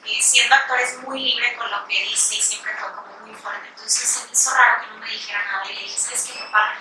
eh, 0.06 0.22
siendo 0.22 0.54
actor 0.54 0.78
es 0.80 0.98
muy 0.98 1.20
libre 1.20 1.56
con 1.56 1.70
lo 1.70 1.86
que 1.86 2.02
dice 2.04 2.36
y 2.36 2.42
siempre 2.42 2.72
fue 2.78 2.92
como 2.92 3.18
muy 3.20 3.34
fuerte. 3.34 3.68
Entonces 3.68 4.08
se 4.08 4.25
me 4.25 4.32
hizo 4.32 4.54
raro 4.54 4.82
que 4.82 4.86
no 4.88 4.98
me 4.98 5.10
dijera 5.10 5.44
nada 5.44 5.64
y 5.70 5.75
le 5.75 5.80
dije, 5.82 5.98
¿sabes 5.98 6.25
qué, 6.25 6.38
papá? 6.38 6.75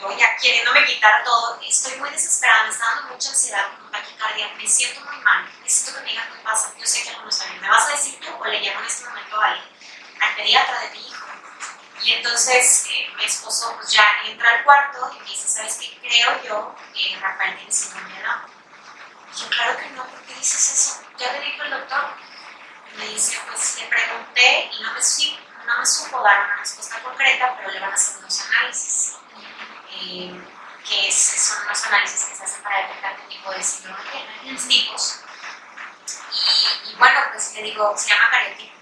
yo 0.00 0.16
ya 0.16 0.36
queriéndome 0.36 0.84
quitar 0.84 1.24
todo, 1.24 1.58
estoy 1.60 1.96
muy 1.98 2.10
desesperada, 2.10 2.64
me 2.64 2.70
está 2.70 2.84
dando 2.84 3.14
mucha 3.14 3.30
ansiedad, 3.30 3.66
taquicardia, 3.90 4.48
me 4.56 4.66
siento 4.66 5.00
muy 5.00 5.16
mal, 5.24 5.44
necesito 5.62 5.96
que 5.96 6.04
me 6.04 6.10
digan 6.10 6.28
qué 6.32 6.38
pasa, 6.38 6.72
yo 6.78 6.86
sé 6.86 7.02
que 7.02 7.16
no 7.16 7.28
está 7.28 7.46
bien, 7.46 7.60
¿me 7.60 7.68
vas 7.68 7.88
a 7.88 7.92
decir 7.92 8.20
tú 8.20 8.28
o 8.38 8.44
le 8.44 8.60
llamo 8.60 8.80
en 8.80 8.86
este 8.86 9.04
momento 9.04 9.40
al, 9.40 9.60
al 10.20 10.34
pediatra 10.36 10.80
de 10.80 10.90
mi 10.90 11.08
hijo? 11.08 11.26
Y 12.02 12.12
entonces 12.12 12.86
eh, 12.90 13.10
mi 13.16 13.24
esposo 13.24 13.74
pues 13.76 13.90
ya 13.90 14.06
entra 14.24 14.50
al 14.50 14.64
cuarto 14.64 15.10
y 15.16 15.20
me 15.20 15.28
dice, 15.28 15.48
¿sabes 15.48 15.78
qué? 15.78 15.98
Creo 16.00 16.42
yo 16.44 16.76
que 16.94 17.16
Rafael 17.20 17.56
tiene 17.56 17.72
síndrome 17.72 18.14
de 18.14 18.22
Down. 18.22 18.42
Y 19.34 19.40
yo, 19.40 19.48
claro 19.50 19.76
que 19.76 19.88
no, 19.90 20.04
¿por 20.06 20.22
qué 20.22 20.34
dices 20.34 20.72
eso? 20.72 21.02
Ya 21.18 21.32
le 21.32 21.40
dijo 21.40 21.64
el 21.64 21.70
doctor. 21.70 22.14
Y 22.94 22.98
me 22.98 23.06
dice, 23.08 23.38
pues 23.48 23.78
le 23.80 23.86
pregunté 23.86 24.70
y 24.72 24.82
no 24.82 24.92
me, 24.92 25.00
no 25.66 25.78
me 25.78 25.86
supo 25.86 26.22
dar 26.22 26.44
una 26.44 26.56
respuesta 26.56 27.02
concreta, 27.02 27.56
pero 27.56 27.70
le 27.70 27.80
van 27.80 27.90
a 27.90 27.94
hacer 27.94 28.18
unos 28.18 28.40
análisis 28.40 29.18
que 30.88 31.12
son 31.12 31.68
los 31.68 31.84
análisis 31.86 32.24
que 32.24 32.34
se 32.34 32.44
hacen 32.44 32.62
para 32.62 32.82
detectar 32.82 33.16
qué 33.16 33.36
tipo 33.36 33.50
de 33.50 33.62
síndrome 33.62 33.98
tiene, 34.10 34.52
los 34.52 34.68
tipos. 34.68 35.20
Y, 36.86 36.94
bueno, 36.96 37.20
pues 37.32 37.54
le 37.54 37.62
digo, 37.62 37.94
se 37.96 38.08
llama 38.08 38.30
cariotipo. 38.30 38.74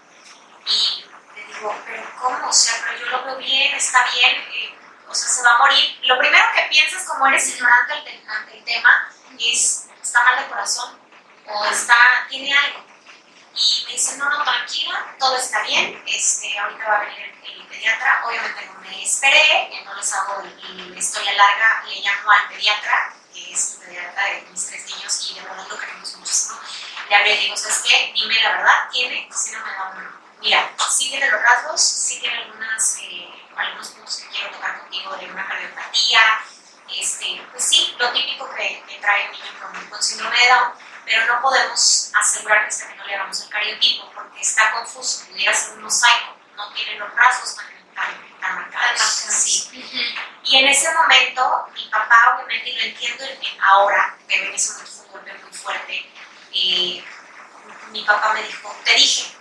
Y 0.66 1.04
le 1.34 1.46
digo, 1.46 1.76
pero 1.84 2.02
¿cómo? 2.20 2.48
O 2.48 2.52
sea, 2.52 2.74
pero 2.84 2.98
yo 2.98 3.10
lo 3.10 3.24
veo 3.24 3.36
bien, 3.38 3.74
está 3.74 4.04
bien, 4.12 4.36
eh, 4.52 4.78
o 5.08 5.14
sea, 5.14 5.28
se 5.28 5.42
va 5.42 5.54
a 5.54 5.58
morir. 5.58 5.98
Lo 6.04 6.18
primero 6.18 6.44
que 6.54 6.62
piensas 6.70 7.04
como 7.04 7.26
eres 7.26 7.48
ignorante 7.48 7.92
ante 8.28 8.58
el 8.58 8.64
tema 8.64 9.12
es, 9.38 9.88
está 10.00 10.22
mal 10.22 10.38
de 10.38 10.48
corazón 10.48 10.98
o 11.46 11.64
está, 11.66 11.96
tiene 12.28 12.56
algo. 12.56 12.84
Y 13.56 13.84
me 13.86 13.92
dice, 13.92 14.18
no, 14.18 14.28
no, 14.28 14.44
tranquila, 14.44 15.16
todo 15.18 15.34
está 15.38 15.62
bien, 15.62 16.02
este, 16.06 16.58
ahorita 16.58 16.88
va 16.88 16.96
a 16.96 17.04
venir 17.04 17.34
el, 17.42 17.66
pediatra. 17.66 18.22
Obviamente 18.26 18.66
no 18.66 18.80
me 18.80 19.02
esperé, 19.02 19.82
no 19.84 19.94
les 19.94 20.12
hago 20.12 20.42
la 20.42 20.98
historia 20.98 21.32
larga, 21.32 21.82
le 21.86 22.00
llamo 22.00 22.30
al 22.30 22.48
pediatra, 22.48 23.14
que 23.32 23.52
es 23.52 23.72
el 23.74 23.86
pediatra 23.86 24.24
de 24.26 24.42
mis 24.50 24.66
tres 24.66 24.84
niños 24.86 25.30
y 25.30 25.34
de 25.34 25.40
verdad 25.40 25.66
lo 25.68 25.78
queremos 25.78 26.16
muchísimo. 26.16 26.60
Le 27.08 27.16
hablé 27.16 27.34
y 27.34 27.38
digo, 27.38 27.56
¿sabes 27.56 27.78
qué? 27.78 28.12
Dime 28.14 28.34
la 28.42 28.50
verdad, 28.50 28.90
¿tiene? 28.92 29.28
Si 29.34 29.52
no 29.52 29.64
me 29.64 29.72
da 29.72 29.90
una. 29.90 30.20
Mira, 30.40 30.70
sí 30.90 31.08
tiene 31.08 31.30
los 31.30 31.40
rasgos, 31.40 31.80
sí 31.80 32.20
tiene 32.20 32.36
algunas, 32.36 32.98
eh, 33.00 33.28
algunos 33.56 33.88
puntos 33.88 34.16
que 34.16 34.28
quiero 34.28 34.50
tocar 34.50 34.80
contigo 34.80 35.16
de 35.16 35.30
una 35.30 35.48
cardiopatía, 35.48 36.40
este, 36.94 37.42
pues 37.50 37.64
sí, 37.64 37.96
lo 37.98 38.12
típico 38.12 38.54
que, 38.54 38.84
que 38.86 38.98
trae 38.98 39.26
un 39.26 39.32
niño 39.32 39.60
con, 39.60 39.86
con 39.86 40.02
síndrome 40.02 40.38
de 40.38 40.48
Down 40.48 40.85
pero 41.06 41.24
no 41.24 41.40
podemos 41.40 42.10
asegurar 42.14 42.68
que 42.68 42.96
no 42.96 43.06
le 43.06 43.14
hagamos 43.14 43.40
el 43.40 43.48
cariotipo 43.48 44.10
porque 44.12 44.40
está 44.40 44.72
confuso, 44.72 45.24
pudiera 45.26 45.54
ser 45.54 45.74
un 45.74 45.84
mosaico, 45.84 46.36
no 46.56 46.72
tiene 46.74 46.98
los 46.98 47.14
rasgos 47.14 47.56
tan, 47.94 48.26
marcados. 48.40 49.00
Sí. 49.00 50.12
Y 50.44 50.58
en 50.58 50.68
ese 50.68 50.92
momento, 50.92 51.68
mi 51.74 51.88
papá, 51.88 52.34
obviamente, 52.36 52.70
y 52.70 52.76
lo 52.76 52.82
entiendo 52.82 53.24
ahora, 53.62 54.16
pero 54.26 54.44
en 54.44 54.54
ese 54.54 54.72
momento 54.72 54.92
fue 54.92 55.06
un 55.06 55.12
golpe 55.12 55.34
muy 55.34 55.52
fuerte, 55.52 56.12
y 56.52 57.04
mi 57.90 58.04
papá 58.04 58.32
me 58.32 58.42
dijo, 58.42 58.74
te 58.84 58.94
dije 58.94 59.32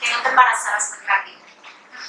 que 0.00 0.10
no 0.10 0.22
te 0.22 0.28
embarazaras 0.30 0.90
tan 0.90 1.06
rápido. 1.06 1.38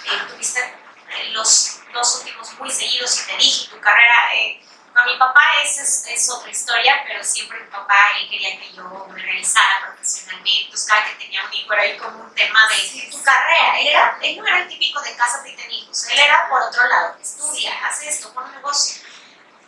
Eh, 0.06 0.28
tuviste 0.30 0.60
eh, 0.62 1.30
los 1.32 1.80
dos 1.94 2.20
últimos 2.20 2.54
muy 2.54 2.72
seguidos 2.72 3.22
y 3.22 3.28
te 3.28 3.38
dije, 3.38 3.70
tu 3.70 3.80
carrera... 3.82 4.34
Eh, 4.34 4.64
con 4.94 5.06
mi 5.06 5.18
papá 5.18 5.42
es, 5.64 6.06
es, 6.08 6.30
otra 6.30 6.50
historia, 6.50 7.04
pero 7.08 7.24
siempre 7.24 7.60
mi 7.60 7.70
papá 7.70 7.96
él 8.20 8.30
quería 8.30 8.60
que 8.60 8.74
yo 8.74 8.84
me 9.10 9.22
realizara 9.22 9.88
profesionalmente, 9.88 10.68
pues 10.70 10.86
cada 10.86 11.06
que 11.06 11.16
tenía 11.16 11.44
un 11.44 11.54
hijo 11.54 11.74
era 11.74 11.98
como 11.98 12.24
un 12.24 12.36
tema 12.36 12.68
de 12.70 13.10
tu 13.10 13.22
carrera. 13.24 13.80
Él, 13.80 13.88
era, 13.88 14.18
él 14.22 14.38
no 14.38 14.46
era 14.46 14.60
el 14.60 14.68
típico 14.68 15.02
de 15.02 15.16
casa 15.16 15.42
de 15.42 15.52
tener 15.52 15.72
hijos, 15.72 16.08
él 16.10 16.20
era 16.20 16.48
por 16.48 16.62
otro 16.62 16.88
lado, 16.88 17.18
estudia, 17.20 17.74
hace 17.88 18.10
esto, 18.10 18.34
pon 18.34 18.46
un 18.46 18.52
negocio. 18.54 19.02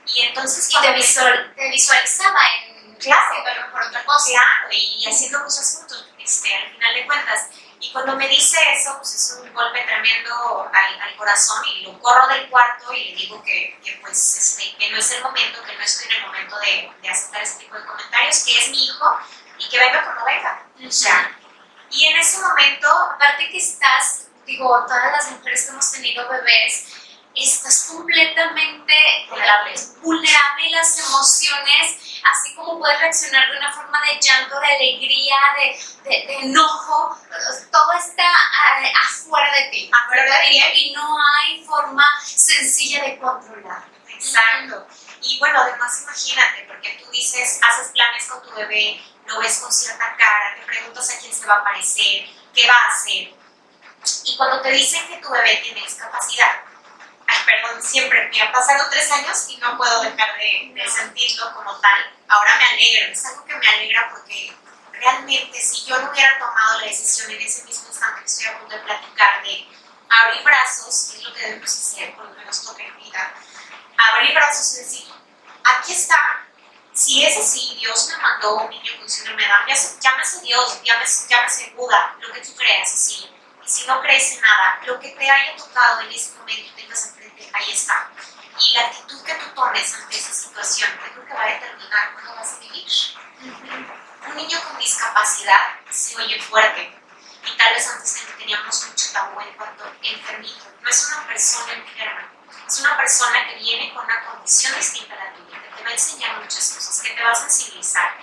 Y 0.08 0.22
entonces 0.22 0.70
y 0.70 0.79
te, 0.79 0.94
visual, 0.94 1.53
te, 1.55 1.70
visualizaba 1.70 2.39
en 2.63 2.96
clase, 2.96 3.36
pero 3.44 3.72
por 3.72 3.82
otra 3.82 4.05
cosa. 4.05 4.29
Claro, 4.29 4.70
y 4.72 5.05
haciendo 5.08 5.39
muchos 5.39 5.75
juntos, 5.75 6.05
este, 6.20 6.53
al 6.53 6.70
final 6.72 6.94
de 6.94 7.05
cuentas. 7.05 7.50
Y 7.79 7.91
cuando 7.91 8.15
me 8.15 8.27
dice 8.27 8.58
eso, 8.74 8.96
pues 8.98 9.13
es 9.13 9.39
un 9.41 9.53
golpe 9.53 9.82
tremendo 9.82 10.70
al, 10.74 11.01
al 11.01 11.15
corazón 11.15 11.63
y 11.67 11.82
lo 11.82 12.00
corro 12.00 12.27
del 12.27 12.50
cuarto 12.50 12.94
y 12.94 13.12
le 13.12 13.15
digo 13.15 13.44
que, 13.44 13.79
que 13.84 14.00
pues, 14.01 14.38
este, 14.38 14.77
que 14.77 14.89
no 14.91 14.98
es 14.98 15.12
el 15.12 15.22
momento, 15.22 15.63
que 15.63 15.75
no 15.75 15.84
estoy 15.84 16.08
en 16.08 16.13
el 16.13 16.27
momento 16.27 16.60
de, 16.60 16.91
de, 17.01 17.10
aceptar 17.10 17.41
ese 17.41 17.60
tipo 17.60 17.75
de 17.75 17.86
comentarios, 17.86 18.44
que 18.44 18.58
es 18.58 18.70
mi 18.70 18.86
hijo 18.86 19.20
y 19.58 19.70
que 19.70 19.79
venga 19.79 20.03
cuando 20.03 20.25
venga. 20.25 20.65
O 20.88 20.91
sea, 20.91 21.38
y 21.91 22.05
en 22.05 22.17
ese 22.17 22.39
momento, 22.39 22.89
aparte 22.89 23.50
que 23.50 23.58
estás, 23.58 24.27
digo, 24.46 24.67
todas 24.88 25.12
las 25.12 25.32
mujeres 25.32 25.63
que 25.63 25.72
hemos 25.72 25.91
tenido 25.91 26.27
bebés, 26.29 26.88
estás 27.36 27.88
completamente 27.92 28.94
vulnerable, 29.30 29.74
vulnerable 30.01 30.70
las 30.72 31.00
emociones, 31.00 32.22
así 32.24 32.56
como 32.56 32.80
puedes 32.80 33.00
reaccionar 33.00 33.51
de 33.51 33.58
una 33.58 33.72
forma 33.74 34.00
de 34.01 34.20
llanto, 34.20 34.60
de 34.60 34.68
alegría, 34.68 35.36
de, 35.58 36.10
de, 36.10 36.36
enojo, 36.39 37.18
todo 37.72 37.94
está 37.94 38.24
eh, 38.24 38.94
afuera 38.96 39.54
de 39.54 39.70
ti, 39.70 39.92
afuera 39.92 40.24
de 40.24 40.50
ti, 40.50 40.62
y 40.75 40.94
no 40.94 41.18
hay 41.20 41.63
forma 41.65 42.06
sencilla 42.22 43.04
de 43.04 43.18
controlar. 43.20 43.84
Exacto. 44.08 44.88
Y 45.22 45.39
bueno, 45.39 45.60
además 45.62 46.01
imagínate, 46.04 46.65
porque 46.68 47.01
tú 47.04 47.10
dices, 47.12 47.60
haces 47.62 47.92
planes 47.92 48.25
con 48.27 48.42
tu 48.44 48.54
bebé, 48.56 49.01
lo 49.25 49.39
ves 49.39 49.60
con 49.60 49.72
cierta 49.72 50.15
cara, 50.15 50.56
te 50.56 50.65
preguntas 50.65 51.10
a 51.10 51.20
quién 51.20 51.34
se 51.34 51.46
va 51.46 51.56
a 51.56 51.63
parecer, 51.63 52.25
qué 52.54 52.68
va 52.68 52.75
a 52.75 52.88
hacer. 52.94 53.34
Y 54.24 54.38
cuando 54.38 54.62
te 54.62 54.72
dicen 54.72 55.08
que 55.08 55.18
tu 55.18 55.30
bebé 55.32 55.60
tiene 55.63 55.82
discapacidad, 55.82 56.64
perdón, 57.46 57.82
siempre, 57.82 58.30
me 58.30 58.42
ha 58.42 58.52
pasado 58.52 58.90
tres 58.90 59.10
años 59.12 59.46
y 59.50 59.58
no 59.58 59.78
puedo 59.78 60.02
dejar 60.02 60.38
de, 60.38 60.84
sentirlo 60.90 61.54
como 61.54 61.80
tal. 61.80 62.14
Ahora 62.28 62.58
me 62.58 62.66
alegra, 62.66 63.12
es 63.12 63.25
algo 63.25 63.46
que 63.46 63.56
me 63.56 63.68
alegra 63.68 64.10
porque 64.10 64.56
realmente 64.92 65.60
si 65.60 65.86
yo 65.86 65.98
no 66.00 66.12
hubiera 66.12 66.38
tomado 66.40 66.80
la 66.80 66.88
decisión 66.88 67.32
en 67.32 67.42
ese 67.42 67.64
mismo 67.64 67.88
instante 67.88 68.22
que 68.22 68.28
estoy 68.28 68.48
a 68.48 68.60
punto 68.60 68.75
de 68.75 68.82
platicar 68.82 69.44
de 69.44 69.68
abrir 70.10 70.44
brazos, 70.44 71.10
que 71.12 71.18
es 71.18 71.24
lo 71.24 71.34
que 71.34 71.42
debemos 71.42 71.70
hacer, 71.70 72.16
por 72.16 72.25
lo 72.25 72.36
menos 72.36 72.64
toca 72.64 72.84
en 72.84 72.98
vida, 72.98 73.34
abrir 73.98 74.34
brazos 74.34 74.74
y 74.75 74.84
decir, 74.84 75.14
aquí 75.64 75.94
está, 75.94 76.46
si 76.94 77.25
es 77.25 77.38
así, 77.38 77.75
Dios 77.80 78.10
me 78.10 78.18
mandó 78.18 78.56
un 78.56 78.70
niño 78.70 78.92
con 78.98 79.10
síndrome 79.10 79.44
de 79.44 79.50
Down, 79.50 80.00
llámese 80.00 80.42
Dios, 80.42 80.82
llámese, 80.84 81.28
llámese 81.28 81.74
Buda, 81.75 82.16
lo 82.20 82.32
que 82.32 82.40
tú 82.42 82.56
creas, 82.56 82.94
así. 82.94 83.35
Si 83.65 83.88
no 83.88 84.00
crees 84.01 84.34
en 84.34 84.41
nada, 84.41 84.79
lo 84.86 85.00
que 85.00 85.10
te 85.10 85.29
haya 85.29 85.55
tocado 85.55 86.01
en 86.01 86.12
ese 86.12 86.34
momento 86.38 86.72
tengas 86.75 87.07
enfrente, 87.07 87.50
ahí 87.51 87.72
está. 87.72 88.12
Y 88.60 88.74
la 88.74 88.86
actitud 88.86 89.24
que 89.24 89.34
tú 89.34 89.50
tomes 89.55 89.93
ante 89.95 90.17
esa 90.17 90.34
situación, 90.34 90.89
creo 91.03 91.25
que 91.25 91.34
va 91.34 91.43
a 91.43 91.48
determinar 91.48 92.13
cómo 92.15 92.36
vas 92.36 92.53
a 92.53 92.60
vivir. 92.60 92.86
Un 94.27 94.36
niño 94.36 94.62
con 94.63 94.77
discapacidad 94.77 95.79
se 95.89 96.15
oye 96.15 96.39
fuerte, 96.39 96.95
y 97.43 97.57
tal 97.57 97.74
vez 97.74 97.88
antes 97.89 98.24
teníamos 98.38 98.86
mucho 98.88 99.13
tabú 99.13 99.41
en 99.41 99.53
cuanto 99.53 99.91
enfermito. 100.01 100.65
No 100.81 100.89
es 100.89 101.07
una 101.07 101.27
persona 101.27 101.74
enferma, 101.74 102.31
es 102.67 102.79
una 102.79 102.98
persona 102.98 103.48
que 103.48 103.55
viene 103.55 103.93
con 103.93 104.05
una 104.05 104.25
condición 104.25 104.75
distinta 104.75 105.15
a 105.15 105.25
la 105.25 105.34
tuya, 105.34 105.62
que 105.62 105.75
te 105.75 105.84
va 105.84 105.89
a 105.89 105.93
enseñar 105.93 106.39
muchas 106.39 106.72
cosas, 106.72 107.01
que 107.01 107.13
te 107.13 107.24
va 107.24 107.31
a 107.31 107.36
sensibilizar 107.36 108.15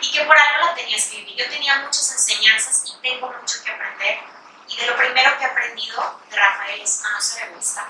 y 0.00 0.10
que 0.10 0.24
por 0.24 0.38
algo 0.38 0.66
la 0.66 0.74
tenías 0.74 1.04
que 1.04 1.18
vivir. 1.18 1.36
Yo 1.36 1.50
tenía 1.50 1.80
muchas 1.80 2.12
enseñanzas 2.12 2.82
y 2.86 3.00
tengo 3.02 3.30
mucho 3.30 3.62
que 3.62 3.70
aprender. 3.70 4.35
Y 4.68 4.76
de 4.76 4.86
lo 4.86 4.96
primero 4.96 5.38
que 5.38 5.44
he 5.44 5.46
aprendido 5.46 6.20
de 6.28 6.36
Rafael 6.36 6.80
es 6.80 7.04
a 7.04 7.10
no 7.12 7.20
ser 7.20 7.48
egoísta, 7.48 7.88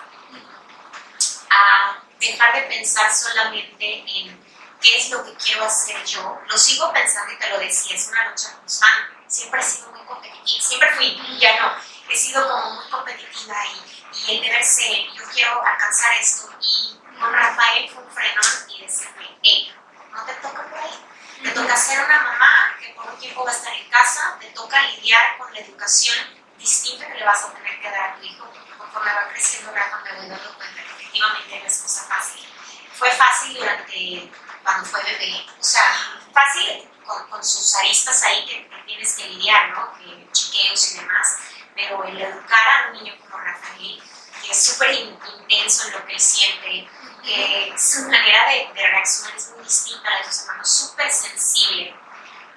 a 1.51 2.03
dejar 2.21 2.55
de 2.55 2.63
pensar 2.63 3.13
solamente 3.15 4.05
en 4.07 4.45
qué 4.81 4.99
es 4.99 5.11
lo 5.11 5.25
que 5.25 5.35
quiero 5.37 5.65
hacer 5.65 6.05
yo. 6.05 6.39
Lo 6.47 6.59
sigo 6.59 6.93
pensando 6.93 7.33
y 7.33 7.39
te 7.39 7.49
lo 7.49 7.59
decía, 7.59 7.97
es 7.97 8.09
una 8.09 8.29
lucha 8.29 8.53
constante. 8.59 9.17
Siempre 9.27 9.61
he 9.61 9.65
sido 9.65 9.91
muy 9.91 10.05
competitiva, 10.05 10.61
siempre 10.61 10.91
fui, 10.95 11.39
ya 11.39 11.61
no. 11.61 11.77
He 12.09 12.17
sido 12.17 12.47
como 12.47 12.75
muy 12.75 12.91
competitiva 12.91 13.57
y, 13.67 14.31
y 14.31 14.37
el 14.37 14.43
deber 14.43 14.65
ser, 14.65 14.97
yo 15.15 15.25
quiero 15.33 15.63
alcanzar 15.65 16.13
esto. 16.15 16.51
Y 16.61 16.99
con 17.19 17.33
Rafael 17.33 17.89
fue 17.89 18.03
un 18.03 18.11
frenón 18.11 18.45
y 18.69 18.83
decirme, 18.83 19.39
hey, 19.43 19.75
no 20.13 20.25
te 20.25 20.35
toca 20.35 20.63
por 20.63 20.79
ahí. 20.79 21.05
Te 21.43 21.51
toca 21.51 21.77
ser 21.77 22.05
una 22.05 22.21
mamá 22.21 22.77
que 22.79 22.91
por 22.91 23.07
un 23.07 23.19
tiempo 23.19 23.45
va 23.45 23.51
a 23.51 23.55
estar 23.55 23.73
en 23.73 23.89
casa, 23.89 24.37
te 24.41 24.49
toca 24.51 24.83
lidiar 24.83 25.39
con 25.39 25.53
la 25.53 25.61
educación 25.61 26.46
distinta 26.59 27.07
que 27.07 27.19
le 27.19 27.25
vas 27.25 27.45
a 27.45 27.53
tener 27.53 27.81
que 27.81 27.91
dar 27.91 28.11
a 28.11 28.17
tu 28.17 28.23
hijo. 28.23 28.47
Conforme 28.79 29.13
va 29.13 29.29
creciendo, 29.29 29.73
Rafa 29.73 30.03
me 30.05 30.13
voy 30.15 30.29
dando 30.29 30.55
cuenta 30.57 30.83
que 30.83 30.93
efectivamente 30.93 31.61
no 31.61 31.67
es 31.67 31.79
cosa 31.79 32.05
fácil. 32.05 32.47
Fue 32.95 33.11
fácil 33.11 33.55
durante 33.55 34.31
cuando 34.63 34.85
fue 34.85 35.03
bebé, 35.05 35.47
o 35.61 35.63
sea, 35.63 36.21
fácil 36.33 36.89
con, 37.07 37.29
con 37.31 37.45
sus 37.45 37.75
aristas 37.77 38.21
ahí 38.25 38.45
que, 38.47 38.69
que, 38.69 38.83
tienes 38.87 39.15
que 39.15 39.29
lidiar, 39.29 39.71
¿no? 39.71 39.93
Que 39.97 40.29
chiqueos 40.33 40.93
y 40.93 40.99
demás, 40.99 41.39
pero 41.75 42.03
el 42.05 42.21
educar 42.21 42.69
a 42.69 42.91
un 42.91 42.95
niño 42.95 43.15
como 43.21 43.39
Rafael, 43.39 44.03
que 44.43 44.51
es 44.51 44.65
súper 44.65 44.93
intenso 44.93 45.87
en 45.87 45.93
lo 45.93 46.05
que 46.05 46.15
él 46.15 46.21
siente, 46.21 46.89
que 47.23 47.75
su 47.79 48.03
manera 48.03 48.49
de, 48.49 48.73
de, 48.75 48.87
reaccionar 48.89 49.37
es 49.37 49.51
muy 49.51 49.65
distinta 49.65 50.09
a 50.09 50.11
la 50.11 50.19
de 50.19 50.25
sus 50.25 50.43
hermanos, 50.43 50.71
súper 50.71 51.13
sensible, 51.13 51.95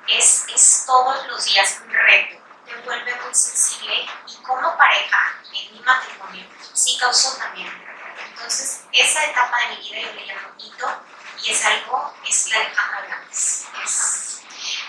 es, 0.07 0.45
es 0.53 0.83
todos 0.87 1.27
los 1.27 1.45
días 1.45 1.77
un 1.83 1.91
reto, 1.91 2.41
te 2.65 2.75
vuelve 2.81 3.15
muy 3.15 3.35
y 3.93 4.35
como 4.43 4.77
pareja, 4.77 5.41
en 5.53 5.73
mi 5.73 5.79
matrimonio, 5.79 6.45
sí 6.73 6.97
causó 6.97 7.35
también 7.37 7.89
entonces, 8.39 8.83
esa 8.93 9.25
etapa 9.25 9.57
de 9.59 9.75
mi 9.75 9.89
vida 9.89 9.99
yo 10.01 10.13
le 10.13 10.25
llamo 10.25 10.49
hito 10.57 11.03
y 11.43 11.51
es 11.51 11.65
algo, 11.65 12.13
es 12.27 12.49
la 12.49 12.55
Alejandra 12.55 13.01
Blancas. 13.05 13.67
Es... 13.83 14.41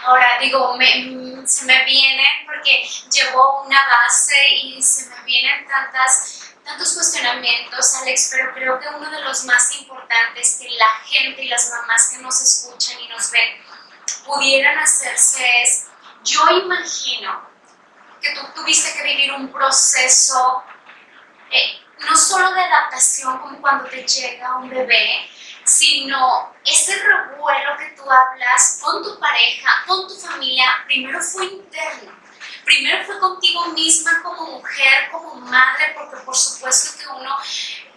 Ahora 0.04 0.38
digo, 0.40 0.76
me, 0.76 1.46
se 1.46 1.64
me 1.64 1.84
viene 1.84 2.24
porque 2.46 2.88
llevo 3.10 3.62
una 3.62 3.86
base 3.86 4.36
y 4.54 4.82
se 4.82 5.06
me 5.06 5.20
vienen 5.22 5.66
tantas, 5.66 6.54
tantos 6.64 6.94
cuestionamientos, 6.94 7.94
Alex, 7.96 8.30
pero 8.32 8.54
creo 8.54 8.78
que 8.78 8.88
uno 8.88 9.10
de 9.10 9.20
los 9.20 9.44
más 9.44 9.74
importantes 9.74 10.58
que 10.60 10.70
la 10.70 10.90
gente 11.04 11.42
y 11.42 11.48
las 11.48 11.70
mamás 11.70 12.08
que 12.10 12.18
nos 12.18 12.40
escuchan 12.40 13.00
y 13.00 13.08
nos 13.08 13.30
ven 13.32 13.62
pudieran 14.24 14.78
hacerse 14.78 15.62
es, 15.62 15.86
yo 16.22 16.48
imagino 16.50 17.49
que 18.20 18.34
tú 18.34 18.40
tuviste 18.54 18.96
que 18.96 19.04
vivir 19.04 19.32
un 19.32 19.50
proceso 19.52 20.62
eh, 21.50 21.80
no 21.98 22.16
solo 22.16 22.52
de 22.52 22.60
adaptación 22.60 23.38
como 23.38 23.60
cuando 23.60 23.88
te 23.88 24.06
llega 24.06 24.56
un 24.56 24.70
bebé, 24.70 25.28
sino 25.64 26.54
ese 26.64 26.96
revuelo 26.96 27.76
que 27.78 27.90
tú 27.96 28.10
hablas 28.10 28.78
con 28.82 29.02
tu 29.02 29.18
pareja, 29.18 29.84
con 29.86 30.08
tu 30.08 30.14
familia, 30.14 30.66
primero 30.86 31.20
fue 31.22 31.46
interno. 31.46 32.18
Primero 32.64 33.04
fue 33.04 33.18
contigo 33.18 33.66
misma 33.66 34.22
como 34.22 34.58
mujer, 34.58 35.10
como 35.10 35.34
madre, 35.36 35.94
porque 35.96 36.16
por 36.24 36.36
supuesto 36.36 36.98
que 36.98 37.08
uno 37.08 37.36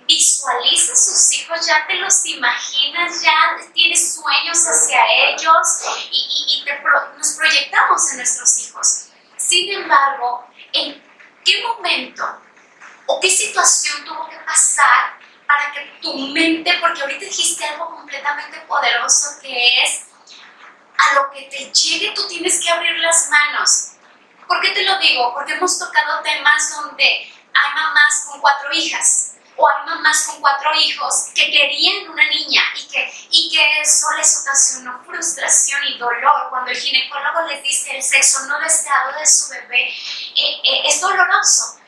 visualiza 0.07 0.93
a 0.93 0.95
sus 0.95 1.33
hijos, 1.33 1.65
ya 1.65 1.85
te 1.87 1.95
los 1.95 2.25
imaginas, 2.25 3.21
ya 3.21 3.57
tienes 3.73 4.15
sueños 4.15 4.57
hacia 4.65 4.99
ellos 5.29 5.67
y, 6.11 6.17
y, 6.17 6.59
y 6.59 6.65
te 6.65 6.73
pro, 6.81 7.13
nos 7.17 7.31
proyectamos 7.33 8.11
en 8.11 8.17
nuestros 8.17 8.57
hijos. 8.59 9.12
Sin 9.53 9.71
embargo, 9.71 10.47
¿en 10.71 10.99
qué 11.45 11.61
momento 11.61 12.23
o 13.05 13.19
qué 13.19 13.29
situación 13.29 14.03
tuvo 14.03 14.27
que 14.27 14.37
pasar 14.37 15.19
para 15.45 15.71
que 15.71 15.81
tu 16.01 16.11
mente, 16.29 16.75
porque 16.81 17.03
ahorita 17.03 17.23
dijiste 17.23 17.63
algo 17.63 17.91
completamente 17.91 18.61
poderoso 18.61 19.39
que 19.43 19.83
es 19.83 20.05
a 20.97 21.13
lo 21.13 21.29
que 21.29 21.43
te 21.43 21.71
llegue 21.71 22.13
tú 22.15 22.27
tienes 22.27 22.59
que 22.59 22.71
abrir 22.71 22.97
las 22.97 23.29
manos. 23.29 23.91
¿Por 24.47 24.59
qué 24.59 24.71
te 24.71 24.81
lo 24.85 24.97
digo? 24.97 25.31
Porque 25.35 25.53
hemos 25.53 25.77
tocado 25.77 26.23
temas 26.23 26.75
donde 26.75 27.03
hay 27.03 27.73
mamás 27.75 28.25
con 28.27 28.41
cuatro 28.41 28.73
hijas 28.73 29.32
o 29.55 29.67
hay 29.67 29.85
mamás 29.85 30.27
con 30.27 30.39
cuatro 30.41 30.71
hijos 30.75 31.27
que 31.35 31.51
querían 31.51 32.09
una 32.09 32.27
niña 32.29 32.61
y 32.75 32.87
que, 32.87 33.13
y 33.29 33.49
que 33.49 33.81
eso 33.81 34.07
les 34.17 34.41
ocasionó 34.41 35.03
frustración 35.05 35.81
y 35.85 35.97
dolor. 35.97 36.49
Cuando 36.49 36.71
el 36.71 36.77
ginecólogo 36.77 37.47
les 37.47 37.63
dice 37.63 37.95
el 37.95 38.03
sexo 38.03 38.45
no 38.47 38.59
deseado 38.59 39.17
de 39.19 39.25
su 39.25 39.49
bebé, 39.49 39.89
eh, 39.89 40.61
eh, 40.63 40.81
es 40.85 41.01
doloroso. 41.01 41.79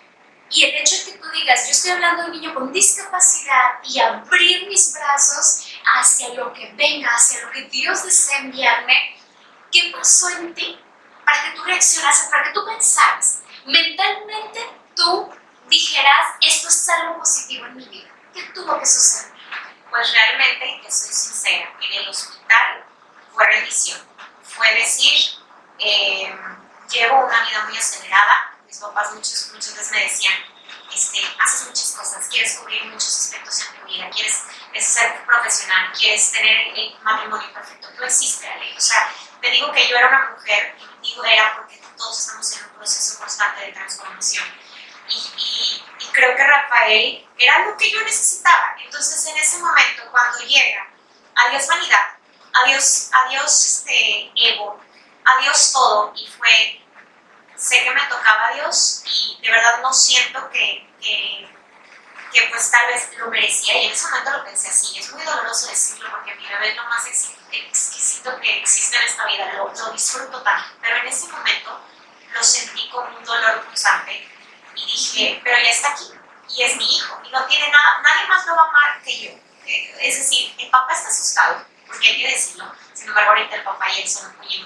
Y 0.49 0.63
el 0.63 0.75
hecho 0.75 0.95
de 0.97 1.12
que 1.12 1.17
tú 1.17 1.30
digas, 1.32 1.65
yo 1.65 1.71
estoy 1.71 1.91
hablando 1.91 2.23
de 2.23 2.30
un 2.30 2.39
niño 2.39 2.54
con 2.54 2.71
discapacidad 2.71 3.80
y 3.84 3.99
abrir 3.99 4.67
mis 4.67 4.93
brazos 4.93 5.67
hacia 5.97 6.30
lo 6.36 6.54
que 6.54 6.71
venga, 6.73 7.10
hacia 7.10 7.41
lo 7.41 7.51
que 7.51 7.63
Dios 7.63 8.04
desea 8.04 8.39
enviarme, 8.39 9.17
¿qué 9.71 9.91
pasó 9.95 10.30
en 10.30 10.54
ti? 10.54 10.80
Para 11.25 11.43
que 11.43 11.58
tú 11.58 11.63
reaccionases, 11.63 12.30
para 12.30 12.43
que 12.43 12.54
tú 12.54 12.63
pensaras, 12.65 13.39
mentalmente 13.65 14.62
tú 14.95 15.30
dijeras, 15.67 16.36
esto 16.41 16.67
es 16.67 16.89
algo 16.89 17.19
positivo 17.19 17.65
en 17.65 17.78
mi 17.78 17.86
vida. 17.86 18.10
¿Qué 18.34 18.43
tuvo 18.54 18.80
que 18.80 18.86
suceder? 18.86 19.34
Pues 19.89 20.12
realmente, 20.12 20.82
que 20.84 20.91
soy 20.91 21.13
sincera, 21.13 21.73
en 21.82 21.93
el 21.93 22.10
hospital 22.10 22.86
fue 23.34 23.45
rendición. 23.45 24.01
Fue 24.43 24.73
decir, 24.73 25.39
eh, 25.80 26.36
llevo 26.89 27.25
una 27.25 27.45
vida 27.47 27.65
muy 27.65 27.78
acelerada, 27.78 28.58
mis 28.65 28.78
papás 28.78 29.13
muchas, 29.13 29.51
muchas 29.54 29.75
veces 29.75 29.91
me 29.91 30.01
decían, 30.01 30.34
este, 30.93 31.19
haces 31.39 31.67
muchas 31.67 31.91
cosas, 31.91 32.28
quieres 32.30 32.56
cubrir 32.56 32.86
muchos 32.86 33.15
aspectos 33.17 33.62
en 33.62 33.80
tu 33.80 33.86
vida, 33.88 34.10
quieres 34.12 34.41
ser 34.80 35.25
profesional, 35.25 35.91
quieres 35.97 36.32
tener 36.32 36.67
el 36.75 36.97
matrimonio 37.01 37.51
perfecto, 37.54 37.89
no 37.97 38.06
existe, 38.06 38.47
Ale. 38.47 38.75
O 38.78 38.80
sea, 38.80 39.13
te 39.41 39.49
digo 39.49 39.71
que 39.71 39.88
yo 39.88 39.97
era 39.97 40.08
una 40.08 40.32
mujer, 40.32 40.75
y 41.01 41.10
digo 41.10 41.23
era 41.25 41.56
porque 41.56 41.82
todos 41.97 42.19
estamos 42.19 42.58
en 42.58 42.63
un 42.65 42.69
proceso 42.78 43.19
constante 43.19 43.62
de 43.65 43.71
transformación. 43.73 44.45
Y, 45.07 45.13
y, 45.13 45.83
y, 45.99 46.11
creo 46.11 46.35
que 46.35 46.43
Rafael 46.43 47.27
era 47.37 47.59
lo 47.65 47.77
que 47.77 47.91
yo 47.91 48.01
necesitaba. 48.01 48.75
Entonces, 48.83 49.25
en 49.27 49.37
ese 49.37 49.57
momento, 49.59 50.03
cuando 50.11 50.39
llega, 50.39 50.87
adiós 51.35 51.67
vanidad, 51.67 52.17
adiós, 52.53 53.09
adiós 53.25 53.65
este, 53.65 54.31
ego, 54.35 54.79
adiós 55.25 55.71
todo, 55.71 56.13
y 56.15 56.27
fue 56.27 56.85
sé 57.55 57.83
que 57.83 57.91
me 57.91 58.01
tocaba 58.01 58.47
a 58.49 58.53
Dios 58.53 59.03
y 59.05 59.39
de 59.41 59.51
verdad 59.51 59.81
no 59.81 59.91
siento 59.93 60.49
que, 60.49 60.87
que, 61.01 61.49
que, 62.31 62.41
pues 62.49 62.69
tal 62.69 62.87
vez 62.87 63.09
lo 63.17 63.27
merecía 63.27 63.81
y 63.81 63.85
en 63.87 63.91
ese 63.91 64.07
momento 64.07 64.31
lo 64.31 64.43
pensé 64.43 64.69
así. 64.69 64.99
Es 64.99 65.11
muy 65.11 65.23
doloroso 65.23 65.67
decirlo 65.67 66.09
porque 66.11 66.35
mi 66.35 66.45
bebé 66.47 66.71
es 66.71 66.75
lo 66.75 66.83
más 66.85 67.05
exquisito 67.07 68.39
que 68.39 68.59
existe 68.59 68.97
en 68.97 69.03
esta 69.03 69.25
vida, 69.25 69.53
lo, 69.53 69.91
disfruto 69.91 70.41
tanto, 70.41 70.69
pero 70.81 70.97
en 70.97 71.07
ese 71.07 71.27
momento 71.27 71.81
lo 72.33 72.43
sentí 72.43 72.89
como 72.89 73.17
un 73.17 73.23
dolor 73.23 73.65
constante 73.65 74.35
y 74.75 74.85
dije, 74.85 75.41
pero 75.43 75.57
ya 75.57 75.69
está 75.69 75.89
aquí 75.89 76.11
y 76.49 76.63
es 76.63 76.77
mi 76.77 76.85
hijo 76.85 77.19
y 77.25 77.29
no 77.29 77.45
tiene 77.45 77.69
nada, 77.69 78.01
nadie 78.01 78.27
más 78.27 78.45
lo 78.45 78.55
va 78.55 78.63
a 78.63 78.69
amar 78.69 79.01
que 79.03 79.19
yo. 79.19 79.31
es 79.65 80.17
decir, 80.17 80.53
el 80.57 80.69
papá 80.69 80.93
está 80.93 81.09
asustado, 81.09 81.65
porque 81.88 82.07
hay 82.07 82.21
que 82.21 82.27
decirlo, 82.29 82.71
sin 82.93 83.07
embargo 83.07 83.31
ahorita 83.31 83.55
el 83.55 83.63
papá 83.63 83.89
y 83.89 84.01
él 84.01 84.09
son 84.09 84.35
muy 84.38 84.55
en 84.55 84.65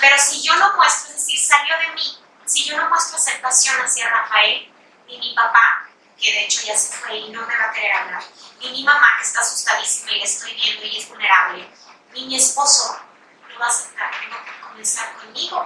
pero 0.00 0.18
si 0.18 0.42
yo 0.42 0.56
no 0.56 0.76
muestro, 0.76 1.10
es 1.10 1.16
decir, 1.16 1.38
salió 1.38 1.76
de 1.78 1.94
mí, 1.94 2.18
si 2.44 2.64
yo 2.64 2.76
no 2.76 2.88
muestro 2.88 3.16
aceptación 3.16 3.80
hacia 3.80 4.08
Rafael, 4.08 4.72
ni 5.06 5.18
mi 5.18 5.34
papá, 5.34 5.88
que 6.20 6.32
de 6.32 6.44
hecho 6.44 6.62
ya 6.66 6.76
se 6.76 6.92
fue 6.96 7.16
y 7.16 7.30
no 7.30 7.46
me 7.46 7.56
va 7.56 7.66
a 7.66 7.72
querer 7.72 7.92
hablar, 7.92 8.22
ni 8.60 8.70
mi 8.70 8.84
mamá 8.84 9.16
que 9.18 9.26
está 9.26 9.40
asustadísima 9.40 10.12
y 10.12 10.18
le 10.18 10.24
estoy 10.24 10.54
viendo 10.54 10.84
y 10.84 10.98
es 10.98 11.08
vulnerable, 11.08 11.68
ni 12.12 12.26
mi 12.26 12.36
esposo 12.36 13.00
lo 13.48 13.58
va 13.58 13.66
a 13.66 13.68
aceptar, 13.68 14.10
tengo 14.20 14.36
que 14.44 14.60
comenzar 14.60 15.14
conmigo. 15.16 15.64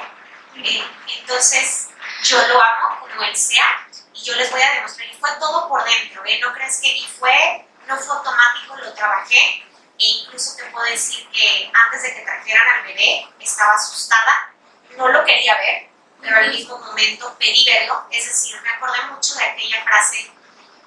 Eh, 0.57 0.85
entonces, 1.19 1.88
yo 2.25 2.47
lo 2.49 2.62
amo 2.62 3.01
como 3.01 3.23
él 3.23 3.37
sea 3.37 3.87
y 4.12 4.23
yo 4.23 4.35
les 4.37 4.51
voy 4.51 4.62
a 4.62 4.73
demostrar. 4.73 5.09
Y 5.09 5.15
fue 5.15 5.31
todo 5.38 5.69
por 5.69 5.85
dentro, 5.85 6.25
¿eh? 6.25 6.38
No 6.41 6.53
crees 6.53 6.81
que, 6.81 6.88
y 6.88 7.07
fue, 7.07 7.67
no 7.87 7.97
fue 7.99 8.17
automático, 8.17 8.77
lo 8.77 8.93
trabajé. 8.95 9.65
E 9.99 10.05
incluso 10.05 10.57
te 10.57 10.65
puedo 10.67 10.87
decir 10.87 11.29
que 11.31 11.71
antes 11.73 12.03
de 12.03 12.15
que 12.15 12.23
trajeran 12.23 12.69
al 12.69 12.83
bebé, 12.85 13.29
estaba 13.41 13.75
asustada, 13.75 14.53
no 14.97 15.09
lo 15.09 15.25
quería 15.25 15.57
ver, 15.57 15.88
pero 16.21 16.37
al 16.37 16.51
mismo 16.51 16.79
momento 16.79 17.37
pedí 17.38 17.65
verlo. 17.65 18.07
Es 18.11 18.27
decir, 18.27 18.61
me 18.62 18.71
acordé 18.71 19.03
mucho 19.11 19.35
de 19.35 19.45
aquella 19.45 19.83
frase, 19.85 20.31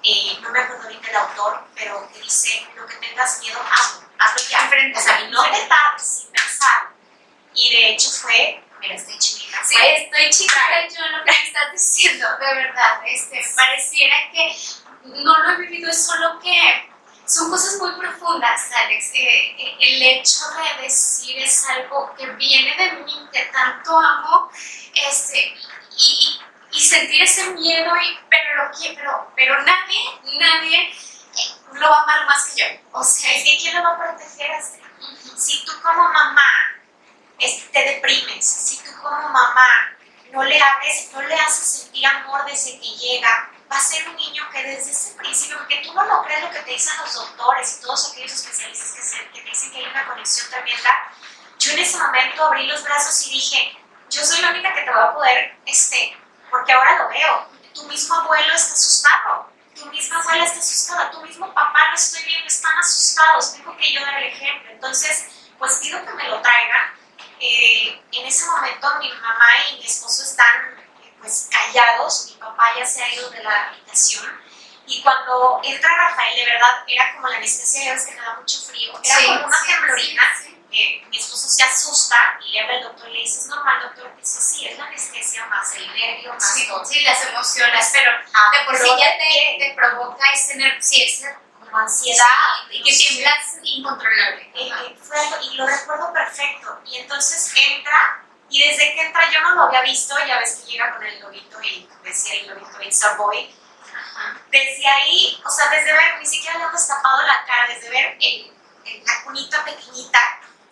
eh, 0.02 0.38
no 0.40 0.50
me 0.50 0.60
acuerdo 0.60 0.84
ahorita 0.84 1.10
el 1.10 1.16
autor, 1.16 1.64
pero 1.74 2.08
que 2.12 2.20
dice: 2.20 2.66
Lo 2.76 2.86
que 2.86 2.96
tengas 2.96 3.40
miedo, 3.40 3.60
hazlo, 3.70 4.06
hazlo 4.18 4.48
ya. 4.48 4.68
Frente, 4.68 4.98
o 4.98 5.02
sea, 5.02 5.20
no 5.28 5.42
te 5.50 5.66
tardes 5.66 6.06
sin 6.06 6.30
pensar. 6.30 6.90
Y 7.54 7.70
de 7.70 7.90
hecho 7.90 8.10
fue 8.10 8.62
mira, 8.80 8.94
estoy 8.94 9.18
chiquita. 9.18 9.58
Sí, 9.64 9.76
estoy 9.78 10.30
chiquita 10.30 10.88
yo 10.88 11.06
lo 11.06 11.24
que 11.24 11.32
me 11.32 11.42
estás 11.42 11.72
diciendo, 11.72 12.26
de 12.38 12.54
verdad. 12.54 13.00
Este, 13.06 13.42
pareciera 13.54 14.16
que 14.32 14.54
no 15.04 15.38
lo 15.38 15.50
he 15.50 15.56
vivido, 15.56 15.90
es 15.90 16.06
solo 16.06 16.38
que 16.40 16.90
son 17.26 17.50
cosas 17.50 17.78
muy 17.80 17.92
profundas, 17.92 18.70
Alex. 18.72 19.10
Eh, 19.14 19.56
eh, 19.58 19.76
el 19.80 20.02
hecho 20.02 20.44
de 20.50 20.82
decir 20.82 21.36
es 21.38 21.68
algo 21.68 22.14
que 22.16 22.26
viene 22.26 22.74
de 22.76 22.92
mí, 23.04 23.28
que 23.32 23.44
tanto 23.46 23.98
amo, 23.98 24.50
este, 24.94 25.54
y, 25.96 26.40
y, 26.72 26.80
sentir 26.80 27.22
ese 27.22 27.50
miedo, 27.50 27.92
y, 27.96 28.18
pero, 28.30 28.64
lo 28.64 28.70
que, 28.70 28.92
pero, 28.94 29.32
pero 29.34 29.62
nadie, 29.62 30.38
nadie 30.38 30.82
eh, 30.82 31.54
lo 31.72 31.90
va 31.90 31.98
a 31.98 32.02
amar 32.02 32.26
más 32.26 32.54
que 32.54 32.60
yo. 32.60 32.66
O 32.92 33.02
sea, 33.02 33.34
es 33.34 33.44
que 33.44 33.58
¿quién 33.58 33.74
lo 33.76 33.82
va 33.82 33.94
a 33.94 33.98
proteger? 33.98 34.50
Si 35.36 35.64
tú 35.64 35.72
como 35.82 36.08
mamá 36.08 36.75
te 37.38 37.84
deprimes, 37.84 38.46
si 38.46 38.78
tú 38.78 38.90
como 39.02 39.28
mamá 39.28 39.96
no 40.32 40.42
le 40.42 40.60
abres, 40.60 41.10
no 41.12 41.22
le 41.22 41.34
haces 41.34 41.82
sentir 41.82 42.06
amor 42.06 42.44
desde 42.46 42.78
que 42.78 42.96
llega, 42.96 43.50
va 43.70 43.76
a 43.76 43.80
ser 43.80 44.08
un 44.08 44.16
niño 44.16 44.48
que 44.50 44.62
desde 44.62 44.90
ese 44.90 45.14
principio, 45.14 45.58
porque 45.58 45.82
tú 45.84 45.92
no 45.92 46.04
lo 46.04 46.22
crees 46.24 46.42
lo 46.42 46.50
que 46.50 46.60
te 46.60 46.70
dicen 46.70 46.94
los 47.00 47.12
doctores 47.12 47.78
y 47.78 47.82
todos 47.82 48.10
aquellos 48.10 48.32
especialistas 48.32 49.12
que, 49.12 49.32
que 49.32 49.40
te 49.42 49.50
dicen 49.50 49.72
que 49.72 49.78
hay 49.78 49.86
una 49.86 50.06
conexión 50.06 50.50
tremenda, 50.50 51.12
yo 51.58 51.72
en 51.72 51.78
ese 51.78 51.98
momento 51.98 52.44
abrí 52.44 52.66
los 52.66 52.82
brazos 52.82 53.26
y 53.26 53.30
dije, 53.32 53.78
yo 54.10 54.24
soy 54.24 54.40
la 54.40 54.50
única 54.50 54.72
que 54.74 54.82
te 54.82 54.90
va 54.90 55.04
a 55.04 55.14
poder, 55.14 55.56
este, 55.66 56.16
porque 56.50 56.72
ahora 56.72 56.98
lo 56.98 57.08
veo, 57.08 57.48
tu 57.74 57.84
mismo 57.84 58.14
abuelo 58.14 58.54
está 58.54 58.72
asustado, 58.72 59.50
tu 59.74 59.86
misma 59.86 60.20
abuela 60.20 60.44
está 60.44 60.58
asustada, 60.58 61.10
tu 61.10 61.20
mismo 61.22 61.52
papá 61.52 61.90
lo 61.90 61.96
estoy 61.96 62.24
viendo, 62.24 62.46
están 62.46 62.78
asustados, 62.78 63.54
tengo 63.54 63.76
que 63.76 63.92
yo 63.92 64.00
dar 64.00 64.22
el 64.22 64.32
ejemplo, 64.32 64.70
entonces, 64.70 65.26
pues 65.58 65.78
pido 65.82 66.04
que 66.04 66.12
me 66.12 66.28
lo 66.28 66.40
traigan 66.40 66.95
eh, 67.40 68.02
en 68.12 68.26
ese 68.26 68.46
momento 68.46 68.88
mi 68.98 69.10
mamá 69.12 69.48
y 69.70 69.78
mi 69.78 69.86
esposo 69.86 70.22
están 70.22 70.76
pues 71.18 71.48
callados, 71.50 72.26
mi 72.30 72.36
papá 72.36 72.70
ya 72.78 72.86
se 72.86 73.02
ha 73.02 73.14
ido 73.14 73.30
de 73.30 73.42
la 73.42 73.68
habitación. 73.68 74.24
Y 74.86 75.02
cuando 75.02 75.60
entra 75.64 75.96
Rafael 75.96 76.36
de 76.36 76.44
verdad 76.44 76.84
era 76.86 77.14
como 77.14 77.28
la 77.28 77.36
anestesia, 77.36 77.86
ya 77.86 77.94
ves 77.94 78.06
que 78.06 78.12
me 78.12 78.20
da 78.20 78.34
mucho 78.34 78.60
frío, 78.60 78.92
era 79.02 79.16
como 79.26 79.46
una 79.46 79.62
temblorina, 79.66 80.22
mi 81.08 81.16
esposo 81.16 81.48
se 81.48 81.62
asusta 81.62 82.38
y 82.44 82.52
le 82.52 82.60
habla 82.60 82.74
al 82.74 82.82
doctor 82.82 83.08
y 83.08 83.12
le 83.14 83.20
dice, 83.20 83.40
es 83.40 83.46
normal 83.46 83.82
doctor, 83.82 84.14
dice, 84.16 84.40
sí, 84.40 84.68
es 84.68 84.78
la 84.78 84.84
anestesia 84.84 85.46
más 85.46 85.74
el 85.74 85.86
nervio, 85.92 86.34
más 86.34 86.54
sí, 86.54 86.68
todo. 86.68 86.84
Sí, 86.84 87.00
las 87.00 87.26
emociones, 87.26 87.90
pero 87.92 88.10
ah, 88.34 88.50
de 88.52 88.64
por 88.64 88.76
sí 88.76 88.88
ya 88.98 89.16
te, 89.16 89.56
te, 89.58 89.74
provoca 89.74 90.30
ese 90.32 90.56
nervio, 90.56 90.82
sí, 90.82 91.02
ese 91.02 91.34
ansiedad 91.78 92.26
y 92.70 92.82
que 92.82 92.92
tiemblas 92.92 93.56
incontrolable. 93.62 94.50
Eh, 94.54 94.70
eh, 94.70 94.96
y 95.42 95.56
lo 95.56 95.66
recuerdo 95.66 96.12
perfecto. 96.12 96.80
Y 96.86 96.98
entonces 96.98 97.52
entra, 97.56 98.24
y 98.48 98.68
desde 98.68 98.94
que 98.94 99.02
entra 99.02 99.30
yo 99.30 99.40
no 99.40 99.54
lo 99.54 99.62
había 99.62 99.82
visto, 99.82 100.14
ya 100.26 100.38
ves 100.38 100.56
que 100.56 100.72
llega 100.72 100.94
con 100.94 101.04
el 101.04 101.20
lobito 101.20 101.60
y 101.62 101.88
decía 102.02 102.34
el 102.40 102.48
lobito 102.48 102.80
It's 102.82 103.04
a 103.04 103.14
boy. 103.14 103.54
Desde 104.50 104.86
ahí, 104.86 105.42
o 105.44 105.50
sea, 105.50 105.68
desde 105.68 105.92
ver, 105.92 106.18
ni 106.18 106.26
siquiera 106.26 106.58
le 106.58 106.64
hemos 106.64 106.86
tapado 106.86 107.22
la 107.22 107.44
cara, 107.44 107.66
desde 107.68 107.90
ver 107.90 108.16
el, 108.18 108.52
la 109.04 109.24
cunita 109.24 109.62
pequeñita, 109.64 110.18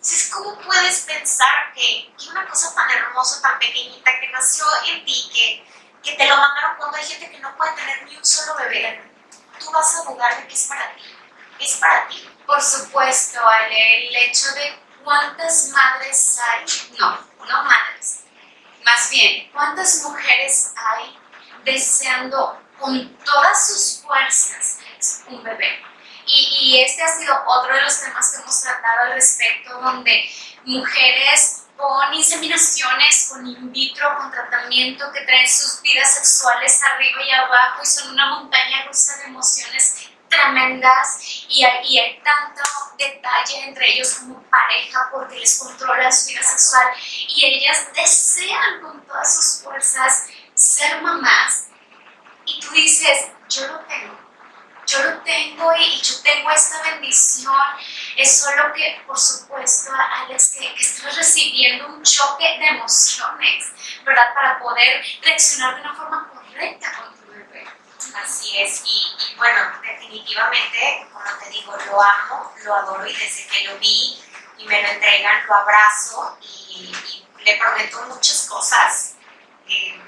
entonces, 0.05 0.29
¿cómo 0.31 0.55
puedes 0.59 0.99
pensar 1.01 1.73
que, 1.73 2.13
que, 2.15 2.29
una 2.29 2.47
cosa 2.47 2.75
tan 2.75 2.87
hermosa, 2.91 3.41
tan 3.41 3.57
pequeñita, 3.57 4.11
que 4.19 4.29
nació 4.29 4.63
en 4.87 5.03
ti, 5.03 5.31
que, 5.33 5.65
que 6.03 6.15
te 6.15 6.27
lo 6.27 6.37
mandaron 6.37 6.77
cuando 6.77 6.97
hay 6.97 7.05
gente 7.05 7.31
que 7.31 7.39
no 7.39 7.57
puede 7.57 7.73
tener 7.73 8.03
ni 8.03 8.15
un 8.15 8.23
solo 8.23 8.55
bebé? 8.55 9.14
Tú 9.65 9.71
vas 9.71 9.95
a 9.95 10.03
dudar 10.03 10.37
de 10.37 10.47
que 10.47 10.53
es 10.53 10.65
para 10.65 10.95
ti. 10.95 11.03
Es 11.59 11.77
para 11.77 12.07
ti. 12.07 12.29
Por 12.45 12.61
supuesto, 12.61 13.39
Ale, 13.45 14.07
el 14.07 14.15
hecho 14.15 14.51
de 14.53 14.79
cuántas 15.03 15.69
madres 15.69 16.39
hay, 16.39 16.65
no, 16.99 17.19
no 17.47 17.63
madres, 17.63 18.25
más 18.83 19.09
bien, 19.09 19.49
cuántas 19.51 20.03
mujeres 20.03 20.73
hay 20.75 21.17
deseando 21.63 22.61
con 22.79 23.17
todas 23.17 23.67
sus 23.67 24.03
fuerzas 24.03 24.77
un 25.27 25.43
bebé. 25.43 25.83
Y, 26.27 26.57
y 26.61 26.81
este 26.81 27.03
ha 27.03 27.17
sido 27.17 27.35
otro 27.47 27.73
de 27.73 27.81
los 27.81 27.99
temas 27.99 28.31
que 28.31 28.41
hemos 28.41 28.61
tratado 28.61 29.01
al 29.03 29.13
respecto, 29.13 29.79
donde 29.79 30.29
mujeres 30.65 31.54
con 31.77 32.13
inseminaciones, 32.13 33.29
con 33.29 33.45
in 33.45 33.71
vitro, 33.71 34.17
con 34.17 34.31
tratamiento, 34.31 35.11
que 35.11 35.21
traen 35.21 35.47
sus 35.47 35.81
vidas 35.81 36.15
sexuales 36.15 36.81
arriba 36.83 37.21
y 37.23 37.31
abajo 37.31 37.81
y 37.83 37.85
son 37.85 38.11
una 38.11 38.27
montaña 38.27 38.85
rusa 38.87 39.17
de 39.17 39.25
emociones 39.25 40.09
tremendas 40.29 41.45
y 41.49 41.63
hay, 41.63 42.21
tanto 42.23 42.63
detalle 42.97 43.67
entre 43.67 43.93
ellos 43.93 44.15
como 44.15 44.41
pareja 44.43 45.09
porque 45.11 45.39
les 45.39 45.59
controlan 45.59 46.11
su 46.11 46.29
vida 46.29 46.43
sexual 46.43 46.87
y 47.29 47.45
ellas 47.45 47.87
desean 47.93 48.81
con 48.81 49.05
todas 49.05 49.35
sus 49.35 49.63
fuerzas 49.63 50.27
ser 50.53 51.01
mamás 51.01 51.67
y 52.45 52.59
tú 52.59 52.71
dices, 52.71 53.27
yo 53.49 53.67
lo 53.67 53.79
tengo, 53.81 54.17
yo 54.95 55.11
lo 55.11 55.17
tengo 55.21 55.75
y, 55.75 56.01
yo 56.01 56.21
tengo 56.21 56.51
esta 56.51 56.81
bendición. 56.83 57.61
Es 58.15 58.39
solo 58.41 58.73
que, 58.73 59.01
por 59.05 59.17
supuesto, 59.17 59.91
Alex, 59.93 60.55
que, 60.57 60.73
que 60.73 60.81
estás 60.81 61.15
recibiendo 61.15 61.87
un 61.87 62.03
choque 62.03 62.57
de 62.59 62.67
emociones, 62.67 63.65
¿verdad? 64.03 64.33
Para 64.33 64.59
poder 64.59 65.03
reaccionar 65.21 65.75
de 65.75 65.81
una 65.81 65.95
forma 65.95 66.29
correcta 66.29 66.93
con 66.93 67.15
tu 67.15 67.31
bebé. 67.31 67.67
Así 68.23 68.61
es, 68.61 68.83
y, 68.85 69.35
bueno, 69.37 69.59
definitivamente, 69.81 71.07
como 71.11 71.25
te 71.43 71.49
digo, 71.49 71.75
lo 71.87 72.01
amo, 72.01 72.53
lo 72.63 72.75
adoro 72.75 73.05
y 73.05 73.13
desde 73.13 73.47
que 73.47 73.63
lo 73.65 73.77
vi 73.79 74.21
y 74.57 74.65
me 74.65 74.81
lo 74.81 74.87
entregan, 74.89 75.45
lo 75.47 75.55
abrazo 75.55 76.37
y, 76.41 76.93
le 77.43 77.57
prometo 77.57 78.01
muchas 78.07 78.47
cosas. 78.49 79.13
Eh, 79.67 80.01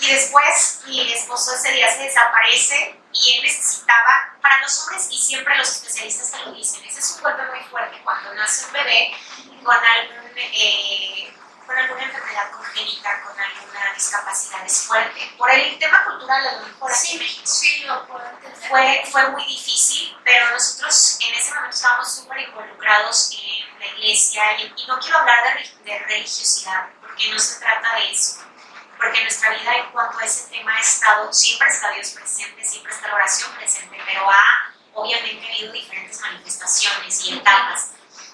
y 0.00 0.06
después 0.10 0.80
mi 0.84 1.10
esposo 1.14 1.54
ese 1.54 1.72
día 1.72 1.90
se 1.90 2.02
desaparece 2.02 3.00
y 3.14 3.36
él 3.36 3.42
necesitaba, 3.42 4.36
para 4.42 4.60
los 4.60 4.78
hombres 4.80 5.08
y 5.10 5.16
siempre 5.16 5.56
los 5.56 5.70
especialistas 5.70 6.32
te 6.32 6.38
lo 6.44 6.52
dicen, 6.52 6.84
ese 6.84 6.98
es 6.98 7.10
un 7.12 7.22
golpe 7.22 7.42
muy 7.46 7.60
fuerte 7.70 8.00
cuando 8.02 8.34
nace 8.34 8.66
un 8.66 8.72
bebé 8.72 9.14
con, 9.62 9.76
algún, 9.76 10.32
eh, 10.36 11.32
con 11.64 11.76
alguna 11.76 12.02
enfermedad 12.02 12.50
congénita, 12.50 13.22
con 13.22 13.38
alguna 13.38 13.94
discapacidad, 13.94 14.66
es 14.66 14.82
fuerte. 14.82 15.32
Por 15.38 15.50
el 15.50 15.78
tema 15.78 16.04
cultural, 16.04 16.46
a 16.46 16.52
lo 16.56 16.66
mejor 16.66 16.90
así 16.90 17.12
en 17.12 17.18
México. 17.20 17.46
Sí, 17.46 17.84
lo 17.84 18.06
puedo 18.06 18.24
Fue, 18.68 19.04
fue 19.10 19.30
muy 19.30 19.44
difícil, 19.46 20.16
pero 20.24 20.50
nosotros 20.50 21.18
en 21.20 21.34
ese 21.34 21.54
momento 21.54 21.76
estábamos 21.76 22.14
súper 22.14 22.40
involucrados 22.40 23.30
en 23.32 23.78
la 23.78 23.86
iglesia 23.86 24.42
y, 24.58 24.74
y, 24.76 24.86
no 24.86 24.98
quiero 24.98 25.18
hablar 25.18 25.56
de, 25.56 25.90
de 25.90 25.98
religiosidad, 26.00 26.88
porque 27.00 27.30
no 27.30 27.38
se 27.38 27.60
trata 27.60 27.94
de 27.94 28.10
eso 28.10 28.44
porque 29.04 29.20
nuestra 29.20 29.50
vida 29.50 29.76
en 29.76 29.90
cuanto 29.92 30.18
a 30.18 30.24
ese 30.24 30.48
tema 30.48 30.74
ha 30.74 30.80
estado, 30.80 31.30
siempre 31.30 31.68
está 31.68 31.90
Dios 31.90 32.10
presente, 32.10 32.64
siempre 32.64 32.90
está 32.90 33.08
la 33.08 33.16
oración 33.16 33.54
presente, 33.54 34.00
pero 34.06 34.30
ha 34.30 34.72
obviamente 34.94 35.46
habido 35.46 35.72
diferentes 35.72 36.20
manifestaciones 36.20 37.24
y 37.26 37.34
etapas. 37.34 37.90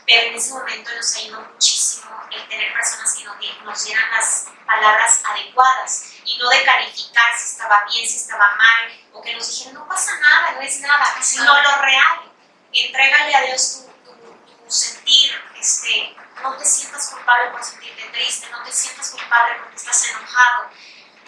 Pero 0.06 0.28
en 0.28 0.34
ese 0.34 0.52
momento 0.52 0.90
nos 0.94 1.18
ido 1.18 1.40
muchísimo 1.40 2.10
el 2.30 2.48
tener 2.48 2.72
personas 2.72 3.14
que 3.14 3.24
nos, 3.24 3.36
nos 3.64 3.84
dieran 3.84 4.10
las 4.12 4.46
palabras 4.64 5.20
adecuadas 5.24 6.12
y 6.24 6.38
no 6.38 6.48
de 6.48 6.62
calificar 6.62 7.36
si 7.36 7.50
estaba 7.50 7.84
bien, 7.90 8.08
si 8.08 8.16
estaba 8.16 8.54
mal, 8.56 9.00
o 9.12 9.22
que 9.22 9.34
nos 9.34 9.48
dijeran 9.48 9.74
no 9.74 9.88
pasa 9.88 10.18
nada, 10.20 10.52
no 10.52 10.60
es 10.60 10.80
nada, 10.80 11.16
sino 11.20 11.62
lo 11.62 11.82
real. 11.82 12.32
Entrégale 12.72 13.34
a 13.34 13.40
Dios 13.42 13.86
tu, 13.86 13.89
tu 14.70 14.76
sentir, 14.76 15.32
este, 15.58 16.14
no 16.42 16.56
te 16.56 16.64
sientas 16.64 17.08
culpable 17.08 17.50
por 17.50 17.64
sentirte 17.64 18.04
triste, 18.12 18.48
no 18.50 18.62
te 18.62 18.72
sientas 18.72 19.10
culpable 19.10 19.56
porque 19.58 19.76
estás 19.76 20.08
enojado. 20.10 20.70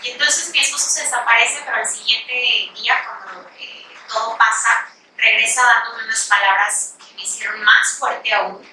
Y 0.00 0.10
entonces 0.12 0.50
mi 0.50 0.60
esposo 0.60 0.88
se 0.88 1.02
desaparece, 1.02 1.62
pero 1.64 1.78
al 1.78 1.88
siguiente 1.88 2.70
día, 2.80 3.04
cuando 3.04 3.48
eh, 3.58 3.84
todo 4.08 4.38
pasa, 4.38 4.86
regresa 5.16 5.62
dándome 5.64 6.04
unas 6.04 6.24
palabras 6.26 6.94
que 6.98 7.14
me 7.14 7.22
hicieron 7.22 7.60
más 7.64 7.94
fuerte 7.98 8.32
aún, 8.32 8.64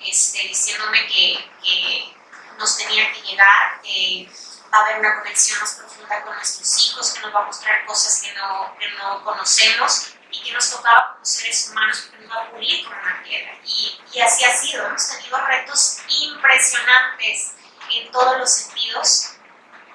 este, 0.00 0.38
diciéndome 0.48 1.06
que, 1.08 1.50
que 1.62 2.16
nos 2.58 2.78
tenía 2.78 3.12
que 3.12 3.20
llegar, 3.20 3.82
que 3.82 4.30
va 4.72 4.78
a 4.78 4.80
haber 4.82 5.00
una 5.00 5.18
conexión 5.18 5.60
más 5.60 5.74
profunda 5.74 6.22
con 6.22 6.34
nuestros 6.36 6.86
hijos, 6.86 7.12
que 7.12 7.20
nos 7.20 7.34
va 7.34 7.40
a 7.40 7.46
mostrar 7.46 7.84
cosas 7.84 8.22
que 8.22 8.32
no, 8.32 8.74
que 8.78 8.88
no 8.92 9.22
conocemos 9.24 10.15
y 10.30 10.42
que 10.42 10.52
nos 10.52 10.70
tocaba 10.70 11.12
como 11.12 11.24
seres 11.24 11.70
humanos, 11.70 12.08
porque 12.10 12.26
nos 12.26 12.36
va 12.36 12.42
a 12.42 12.50
pulir 12.50 12.84
con 12.84 12.98
una 12.98 13.22
piedra. 13.22 13.52
Y, 13.64 14.00
y 14.12 14.20
así 14.20 14.44
ha 14.44 14.56
sido, 14.56 14.86
hemos 14.86 15.08
tenido 15.08 15.46
retos 15.46 15.98
impresionantes 16.08 17.54
en 17.90 18.10
todos 18.10 18.38
los 18.38 18.52
sentidos 18.52 19.32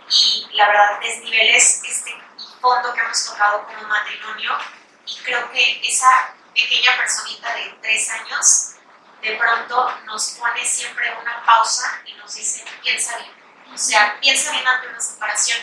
y 0.10 0.48
la 0.54 0.68
verdad 0.68 1.00
desniveles 1.00 1.82
este 1.84 2.16
fondo 2.60 2.94
que 2.94 3.00
hemos 3.00 3.26
tocado 3.26 3.66
como 3.66 3.88
matrimonio. 3.88 4.58
Y 5.06 5.16
creo 5.24 5.52
que 5.52 5.82
esa 5.88 6.36
pequeña 6.54 6.98
personita 6.98 7.54
de 7.56 7.78
tres 7.82 8.10
años 8.10 8.76
de 9.22 9.36
pronto 9.36 9.98
nos 10.06 10.32
pone 10.32 10.66
siempre 10.66 11.14
una 11.22 11.46
pausa 11.46 12.02
y 12.06 12.14
nos 12.14 12.34
dice 12.34 12.66
piensa 12.82 13.18
bien 13.18 13.32
o 13.74 13.78
sea 13.78 14.20
piensa 14.20 14.52
bien 14.52 14.68
ante 14.68 14.88
una 14.88 15.00
separación 15.00 15.60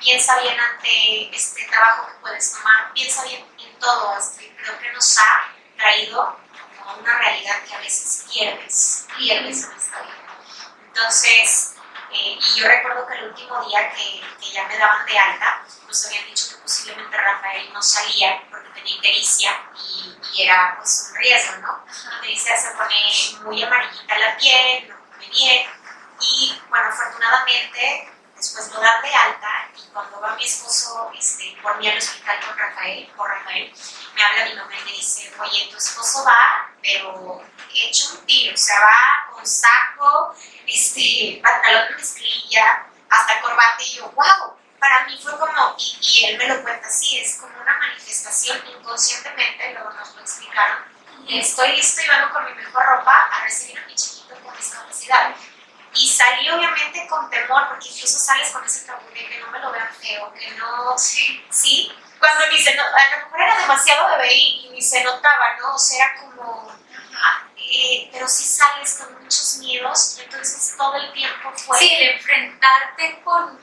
piensa 0.00 0.38
bien 0.40 0.58
ante 0.58 1.34
este 1.34 1.64
trabajo 1.66 2.08
que 2.08 2.14
puedes 2.20 2.52
tomar 2.52 2.92
piensa 2.92 3.24
bien 3.24 3.46
en 3.76 3.80
todo 3.80 4.10
Astrid 4.12 4.50
creo 4.56 4.78
que 4.78 4.92
nos 4.92 5.18
ha 5.18 5.52
traído 5.76 6.38
como 6.78 7.00
una 7.00 7.18
realidad 7.18 7.62
que 7.64 7.74
a 7.74 7.78
veces 7.78 8.26
pierdes 8.32 9.06
pierdes 9.16 9.64
en 9.64 9.72
esta 9.76 10.02
vida 10.02 10.26
entonces 10.88 11.76
eh, 12.10 12.38
y 12.40 12.60
yo 12.60 12.68
recuerdo 12.68 13.06
que 13.06 13.14
el 13.14 13.24
último 13.24 13.62
día 13.68 13.90
que, 13.90 14.22
que, 14.40 14.52
ya 14.52 14.66
me 14.68 14.78
daban 14.78 15.04
de 15.04 15.18
alta, 15.18 15.62
nos 15.86 16.06
habían 16.06 16.24
dicho 16.26 16.50
que 16.50 16.62
posiblemente 16.62 17.16
Rafael 17.16 17.72
no 17.72 17.82
salía 17.82 18.42
porque 18.48 18.70
tenía 18.70 18.94
ictericia 18.94 19.60
y, 19.76 20.16
y, 20.32 20.42
era 20.42 20.76
pues 20.78 21.08
un 21.10 21.16
riesgo, 21.18 21.56
¿no? 21.56 21.84
La 21.84 22.16
ictericia 22.16 22.56
se 22.56 22.70
pone 22.70 23.44
muy 23.44 23.62
amarillita 23.62 24.18
la 24.18 24.36
piel, 24.36 24.88
no 24.88 24.96
come 25.10 25.28
bien. 25.28 25.66
Y 26.20 26.62
bueno, 26.70 26.88
afortunadamente 26.88 28.12
después 28.46 28.70
lo 28.72 28.80
dan 28.80 29.02
de 29.02 29.12
alta 29.12 29.68
y 29.76 29.88
cuando 29.92 30.20
va 30.20 30.36
mi 30.36 30.44
esposo 30.44 31.10
este, 31.18 31.56
por 31.62 31.76
mí 31.78 31.88
al 31.88 31.98
hospital 31.98 32.38
con 32.46 32.56
Rafael, 32.56 33.12
por 33.16 33.28
Rafael, 33.28 33.72
me 34.14 34.22
habla 34.22 34.44
mi 34.44 34.54
mamá 34.54 34.72
y 34.80 34.84
me 34.84 34.92
dice, 34.92 35.32
oye, 35.40 35.68
tu 35.70 35.76
esposo 35.76 36.24
va, 36.24 36.70
pero 36.80 37.42
hecho 37.74 38.12
un 38.12 38.24
tiro, 38.24 38.54
o 38.54 38.56
sea, 38.56 38.78
va 38.80 39.32
con 39.32 39.46
saco, 39.46 40.34
este, 40.66 41.40
pantalón 41.42 41.88
de 41.88 41.96
mezclilla, 41.96 42.86
hasta 43.10 43.40
corbata, 43.40 43.82
y 43.82 43.94
yo, 43.96 44.10
wow, 44.10 44.56
para 44.78 45.04
mí 45.06 45.18
fue 45.22 45.38
como, 45.38 45.74
y, 45.78 45.98
y, 46.00 46.24
él 46.26 46.38
me 46.38 46.48
lo 46.48 46.62
cuenta 46.62 46.86
así, 46.86 47.18
es 47.18 47.36
como 47.36 47.60
una 47.60 47.76
manifestación 47.78 48.62
inconscientemente, 48.66 49.72
luego 49.74 49.90
nos 49.90 50.14
lo 50.14 50.20
explicaron, 50.22 50.78
estoy 51.28 51.76
listo 51.76 52.00
y 52.02 52.08
vengo 52.08 52.32
con 52.32 52.44
mi 52.46 52.54
mejor 52.54 52.86
ropa 52.86 53.28
a 53.32 53.42
recibir 53.42 53.78
a 53.78 53.86
mi 53.86 53.94
chiquito 53.94 54.36
con 54.42 54.56
discapacidad. 54.56 55.34
Y 55.98 56.08
salí 56.08 56.50
obviamente 56.50 57.06
con 57.08 57.30
temor, 57.30 57.68
porque 57.68 57.88
incluso 57.88 58.18
sales 58.18 58.50
con 58.50 58.64
ese 58.64 58.86
tabú 58.86 59.06
de 59.08 59.26
que 59.26 59.38
no 59.40 59.50
me 59.50 59.58
lo 59.60 59.72
vean 59.72 59.88
feo, 59.94 60.32
que 60.34 60.50
no, 60.52 60.96
sí, 60.98 61.44
¿sí? 61.50 61.92
Cuando 62.18 62.46
ni 62.48 62.58
se 62.58 62.74
notaba, 62.74 62.96
a 62.96 63.18
lo 63.18 63.24
mejor 63.26 63.40
era 63.40 63.60
demasiado 63.60 64.08
bebé 64.16 64.34
y, 64.34 64.66
y 64.66 64.70
ni 64.70 64.82
se 64.82 65.02
notaba, 65.04 65.56
¿no? 65.58 65.74
O 65.74 65.78
sea, 65.78 66.04
era 66.04 66.20
como, 66.20 66.72
eh, 67.56 68.08
pero 68.12 68.28
sí 68.28 68.44
sales 68.44 68.94
con 68.94 69.22
muchos 69.22 69.56
miedos 69.58 70.16
y 70.18 70.22
entonces 70.22 70.74
todo 70.76 70.94
el 70.96 71.12
tiempo 71.12 71.52
fue... 71.54 71.78
Sí, 71.78 71.92
el 71.92 72.16
enfrentarte 72.16 73.22
con, 73.24 73.58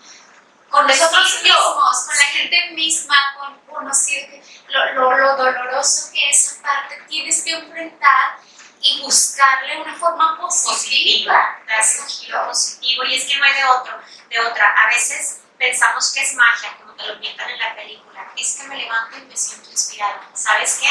con 0.69 0.87
nosotros 0.87 1.41
mismos, 1.43 2.05
con 2.05 2.17
la 2.17 2.25
gente 2.25 2.71
misma, 2.71 3.15
con 3.37 3.59
conocer 3.61 4.41
lo, 4.69 4.93
lo, 4.93 5.17
lo 5.17 5.35
doloroso 5.35 6.11
que 6.11 6.29
es 6.29 6.51
esa 6.51 6.61
parte, 6.61 7.01
tienes 7.07 7.43
que 7.43 7.51
enfrentar 7.51 8.39
y 8.83 9.01
buscarle 9.01 9.81
una 9.81 9.95
forma 9.95 10.37
positiva. 10.39 11.59
Darle 11.65 12.01
un 12.01 12.07
giro 12.07 12.45
positivo 12.45 13.03
y 13.05 13.15
es 13.15 13.25
que 13.25 13.37
no 13.37 13.45
hay 13.45 13.53
de 13.53 13.65
otro, 13.65 13.99
de 14.29 14.39
otra. 14.39 14.69
A 14.83 14.87
veces 14.87 15.41
pensamos 15.57 16.11
que 16.13 16.21
es 16.21 16.33
magia, 16.35 16.77
como 16.77 16.93
te 16.93 17.07
lo 17.07 17.19
pintan 17.19 17.49
en 17.49 17.59
la 17.59 17.75
película. 17.75 18.31
Es 18.37 18.57
que 18.57 18.67
me 18.67 18.77
levanto 18.77 19.17
y 19.17 19.21
me 19.21 19.37
siento 19.37 19.71
inspirada. 19.71 20.29
¿Sabes 20.33 20.79
qué? 20.81 20.89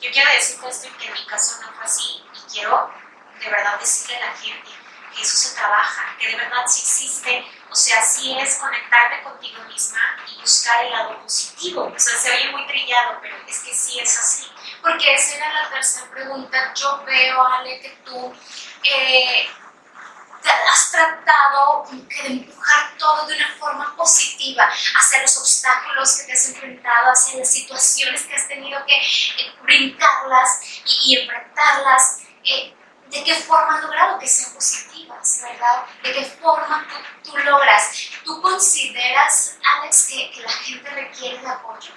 Yo 0.00 0.12
quiero 0.12 0.30
decirte 0.30 0.68
esto 0.68 0.86
y 0.86 0.90
que 0.92 1.06
en 1.08 1.12
mi 1.12 1.26
caso 1.26 1.60
no 1.62 1.72
fue 1.72 1.84
así 1.84 2.22
y 2.32 2.52
quiero 2.52 2.92
de 3.38 3.50
verdad 3.50 3.78
decirle 3.78 4.16
a 4.16 4.26
la 4.26 4.36
gente 4.36 4.70
que 5.14 5.22
eso 5.22 5.36
se 5.36 5.54
trabaja, 5.54 6.16
que 6.18 6.28
de 6.28 6.36
verdad 6.36 6.64
sí 6.66 6.80
existe, 6.80 7.44
o 7.70 7.74
sea, 7.74 8.02
sí 8.02 8.36
es 8.38 8.56
conectarte 8.56 9.22
contigo 9.22 9.62
misma 9.64 10.00
y 10.26 10.40
buscar 10.40 10.84
el 10.84 10.92
lado 10.92 11.22
positivo. 11.22 11.92
O 11.94 11.98
sea, 11.98 12.16
se 12.16 12.30
oye 12.30 12.50
muy 12.50 12.66
trillado, 12.66 13.18
pero 13.20 13.36
es 13.46 13.58
que 13.60 13.74
sí 13.74 13.98
es 14.00 14.18
así. 14.18 14.50
Porque 14.82 15.14
esa 15.14 15.36
era 15.36 15.52
la 15.62 15.70
tercera 15.70 16.10
pregunta. 16.10 16.74
Yo 16.74 17.04
veo, 17.04 17.46
Ale, 17.46 17.80
que 17.80 17.90
tú 18.04 18.34
eh, 18.82 19.48
has 20.44 20.90
tratado 20.90 21.84
que 22.08 22.22
de 22.22 22.28
empujar 22.28 22.96
todo 22.98 23.26
de 23.26 23.36
una 23.36 23.54
forma 23.58 23.96
positiva 23.96 24.64
hacia 24.64 25.22
los 25.22 25.38
obstáculos 25.38 26.16
que 26.16 26.24
te 26.24 26.32
has 26.32 26.48
enfrentado, 26.48 27.12
hacia 27.12 27.38
las 27.38 27.50
situaciones 27.50 28.22
que 28.22 28.34
has 28.34 28.48
tenido 28.48 28.84
que 28.84 28.94
eh, 28.94 29.54
brincarlas 29.62 30.60
y, 30.84 31.14
y 31.14 31.18
enfrentarlas. 31.20 32.18
Eh, 32.44 32.74
¿De 33.06 33.22
qué 33.24 33.34
forma 33.34 33.76
has 33.76 33.82
logrado 33.82 34.18
que 34.18 34.26
sean 34.26 34.54
positivas, 34.54 35.40
verdad? 35.42 35.84
¿De 36.02 36.12
qué 36.14 36.24
forma 36.24 36.86
tú, 37.22 37.30
tú 37.30 37.36
logras? 37.38 38.08
¿Tú 38.24 38.40
consideras, 38.40 39.58
Alex, 39.62 40.06
que, 40.08 40.30
que 40.30 40.40
la 40.40 40.50
gente 40.50 40.88
requiere 40.88 41.38
de 41.38 41.46
apoyo? 41.46 41.92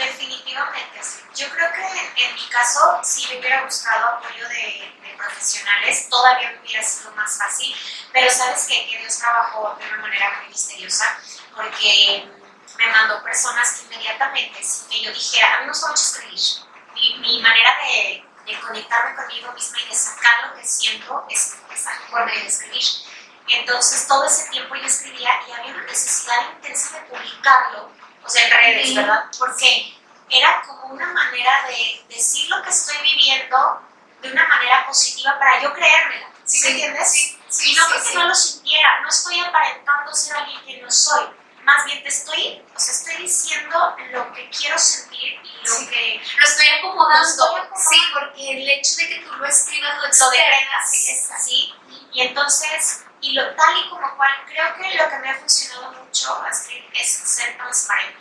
Definitivamente, 0.00 1.02
sí. 1.02 1.20
Yo 1.34 1.50
creo 1.50 1.70
que 1.72 2.24
en 2.24 2.34
mi 2.34 2.48
caso, 2.48 3.00
si 3.02 3.26
yo 3.26 3.38
hubiera 3.38 3.62
buscado 3.64 4.16
apoyo 4.16 4.48
de, 4.48 4.96
profesionales, 5.18 6.08
todavía 6.08 6.52
me 6.52 6.60
hubiera 6.60 6.82
sido 6.82 7.10
más 7.12 7.36
fácil, 7.36 7.76
pero 8.10 8.30
sabes 8.30 8.64
qué? 8.66 8.88
que 8.88 8.98
Dios 8.98 9.18
trabajó 9.18 9.76
de 9.78 9.86
una 9.86 9.98
manera 9.98 10.38
muy 10.38 10.48
misteriosa, 10.48 11.20
porque 11.54 12.26
me 12.78 12.86
mandó 12.86 13.22
personas 13.22 13.72
que 13.72 13.84
inmediatamente, 13.84 14.64
sin 14.64 14.88
que 14.88 15.02
yo 15.02 15.12
dijera, 15.12 15.56
a 15.56 15.60
mí 15.60 15.66
me 15.66 15.72
gusta 15.72 15.92
escribir, 15.92 17.20
mi, 17.20 17.42
manera 17.42 17.76
de, 17.84 18.24
conectarme 18.66 19.14
conmigo 19.14 19.52
misma 19.52 19.80
y 19.82 19.88
de 19.88 19.94
sacar 19.94 20.48
lo 20.48 20.54
que 20.56 20.66
siento 20.66 21.26
es 21.28 21.56
esa 21.70 21.92
forma 22.10 22.32
de 22.32 22.46
escribir. 22.46 22.82
Entonces, 23.48 24.08
todo 24.08 24.24
ese 24.24 24.48
tiempo 24.48 24.74
yo 24.74 24.86
escribía 24.86 25.30
y 25.46 25.52
había 25.52 25.74
una 25.74 25.84
necesidad 25.84 26.52
intensa 26.54 26.98
de 26.98 27.04
publicarlo 27.04 27.99
o 28.30 28.32
sea, 28.32 28.44
en 28.44 28.50
redes. 28.50 28.94
¿verdad? 28.94 29.24
Porque 29.36 29.92
era 30.30 30.62
como 30.64 30.94
una 30.94 31.06
manera 31.06 31.66
de 31.66 32.04
decir 32.08 32.48
lo 32.48 32.62
que 32.62 32.70
estoy 32.70 32.96
viviendo 33.02 33.82
de 34.22 34.30
una 34.30 34.46
manera 34.46 34.86
positiva 34.86 35.36
para 35.38 35.60
yo 35.60 35.72
creérmela. 35.74 36.28
¿Sí, 36.44 36.58
sí 36.58 36.64
me 36.64 36.70
entiendes? 36.70 37.10
Sí, 37.10 37.38
sí, 37.48 37.72
y 37.72 37.74
no 37.74 37.84
porque 37.88 38.14
no 38.14 38.28
lo 38.28 38.34
sintiera, 38.34 39.00
no 39.02 39.08
estoy 39.08 39.40
aparentando 39.40 40.14
ser 40.14 40.36
alguien 40.36 40.64
que 40.64 40.82
no 40.82 40.90
soy. 40.90 41.24
Más 41.64 41.84
bien 41.84 42.02
te 42.02 42.08
estoy, 42.08 42.62
o 42.74 42.78
sea, 42.78 42.94
estoy 42.94 43.16
diciendo 43.16 43.96
lo 44.12 44.32
que 44.32 44.48
quiero 44.50 44.78
sentir 44.78 45.40
y 45.42 45.68
lo 45.68 45.90
que... 45.90 46.22
Lo 46.38 46.44
estoy 46.44 46.68
acomodando. 46.68 47.18
Lo 47.18 47.28
estoy 47.28 47.58
acomodando. 47.58 47.90
Sí, 47.90 48.00
porque 48.12 48.50
el 48.50 48.70
hecho 48.70 48.96
de 48.96 49.08
que 49.08 49.18
tú 49.26 49.34
lo 49.34 49.46
escribas, 49.46 49.96
lo, 49.96 50.02
lo 50.02 50.30
decretas, 50.30 50.90
sí, 50.90 51.10
es 51.10 51.30
así. 51.30 51.74
Y 52.12 52.22
entonces 52.22 53.04
y 53.20 53.32
lo 53.32 53.54
tal 53.54 53.76
y 53.76 53.88
como 53.90 54.16
cual, 54.16 54.30
creo 54.46 54.74
que 54.76 54.94
lo 54.94 55.08
que 55.08 55.18
me 55.18 55.30
ha 55.30 55.34
funcionado 55.38 55.92
mucho, 55.92 56.42
Astrid, 56.42 56.82
es 56.94 57.08
ser 57.08 57.56
transparente, 57.56 58.19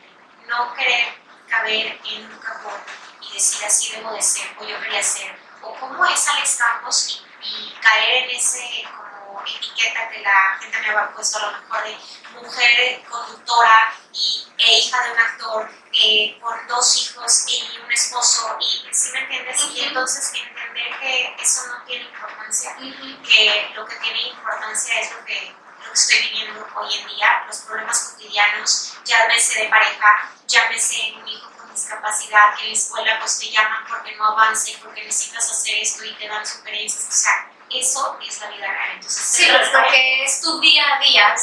no 0.49 0.73
querer 0.73 1.13
caber 1.47 1.99
en 2.05 2.25
un 2.25 2.37
cajón 2.39 2.81
y 3.21 3.33
decir 3.33 3.65
así 3.65 3.91
debo 3.95 4.11
de 4.13 4.21
ser, 4.21 4.47
o 4.59 4.63
yo 4.65 4.79
quería 4.81 5.03
ser, 5.03 5.35
o 5.61 5.73
cómo 5.75 6.05
es 6.05 6.27
Alex 6.27 6.57
Campos 6.57 7.07
y, 7.41 7.47
y 7.47 7.73
caer 7.81 8.23
en 8.23 8.29
ese 8.31 8.83
como 8.95 9.41
etiqueta 9.45 10.09
que 10.09 10.19
la 10.21 10.57
gente 10.59 10.79
me 10.79 10.87
había 10.89 11.13
puesto 11.13 11.37
a 11.37 11.51
lo 11.51 11.61
mejor 11.61 11.83
de 11.83 11.97
mujer 12.41 13.01
conductora 13.09 13.93
y, 14.13 14.47
e 14.57 14.79
hija 14.79 15.03
de 15.03 15.11
un 15.11 15.19
actor 15.19 15.69
eh, 15.93 16.37
con 16.41 16.67
dos 16.67 16.97
hijos 17.01 17.45
y 17.47 17.79
un 17.83 17.91
esposo 17.91 18.57
y 18.59 18.93
¿sí 18.93 19.11
me 19.13 19.19
entiendes? 19.19 19.63
Uh 19.63 19.67
-huh. 19.67 19.75
y 19.75 19.81
entonces 19.83 20.33
entender 20.33 20.99
que 20.99 21.35
eso 21.41 21.67
no 21.67 21.83
tiene 21.85 22.05
importancia 22.05 22.75
uh 22.77 22.81
-huh. 22.81 23.21
que 23.21 23.71
lo 23.75 23.85
que 23.85 23.95
tiene 23.95 24.21
importancia 24.29 24.99
es 24.99 25.11
lo 25.13 25.25
que, 25.25 25.55
lo 25.89 25.93
estoy 25.93 26.19
viviendo 26.29 26.67
hoy 26.75 26.93
en 26.99 27.07
día 27.07 27.43
los 27.47 27.57
problemas 27.59 27.99
cotidianos 28.11 28.93
llámese 29.03 29.63
de 29.63 29.69
pareja 29.69 30.31
llámese 30.47 31.15
un 31.19 31.27
hijo 31.27 31.49
con 31.57 31.73
discapacidad 31.73 32.55
que 32.55 32.65
en 32.65 32.67
la 32.69 32.73
escuela 32.77 33.19
pues 33.19 33.39
te 33.39 33.49
llaman 33.49 33.85
porque 33.89 34.15
no 34.15 34.25
avanza 34.25 34.69
y 34.69 34.75
porque 34.77 35.03
necesitas 35.03 35.51
hacer 35.51 35.79
esto 35.81 36.05
y 36.05 36.13
te 36.13 36.27
dan 36.27 36.45
sugerencias 36.45 37.07
o 37.07 37.11
eso 37.71 38.17
es 38.25 38.41
la 38.41 38.47
vida 38.47 38.67
real. 38.67 38.89
Entonces, 38.95 39.23
sí, 39.23 39.45
lo 39.47 39.89
que 39.89 40.23
es 40.23 40.41
tu 40.41 40.59
día 40.59 40.83
a 40.95 40.99
día, 40.99 41.35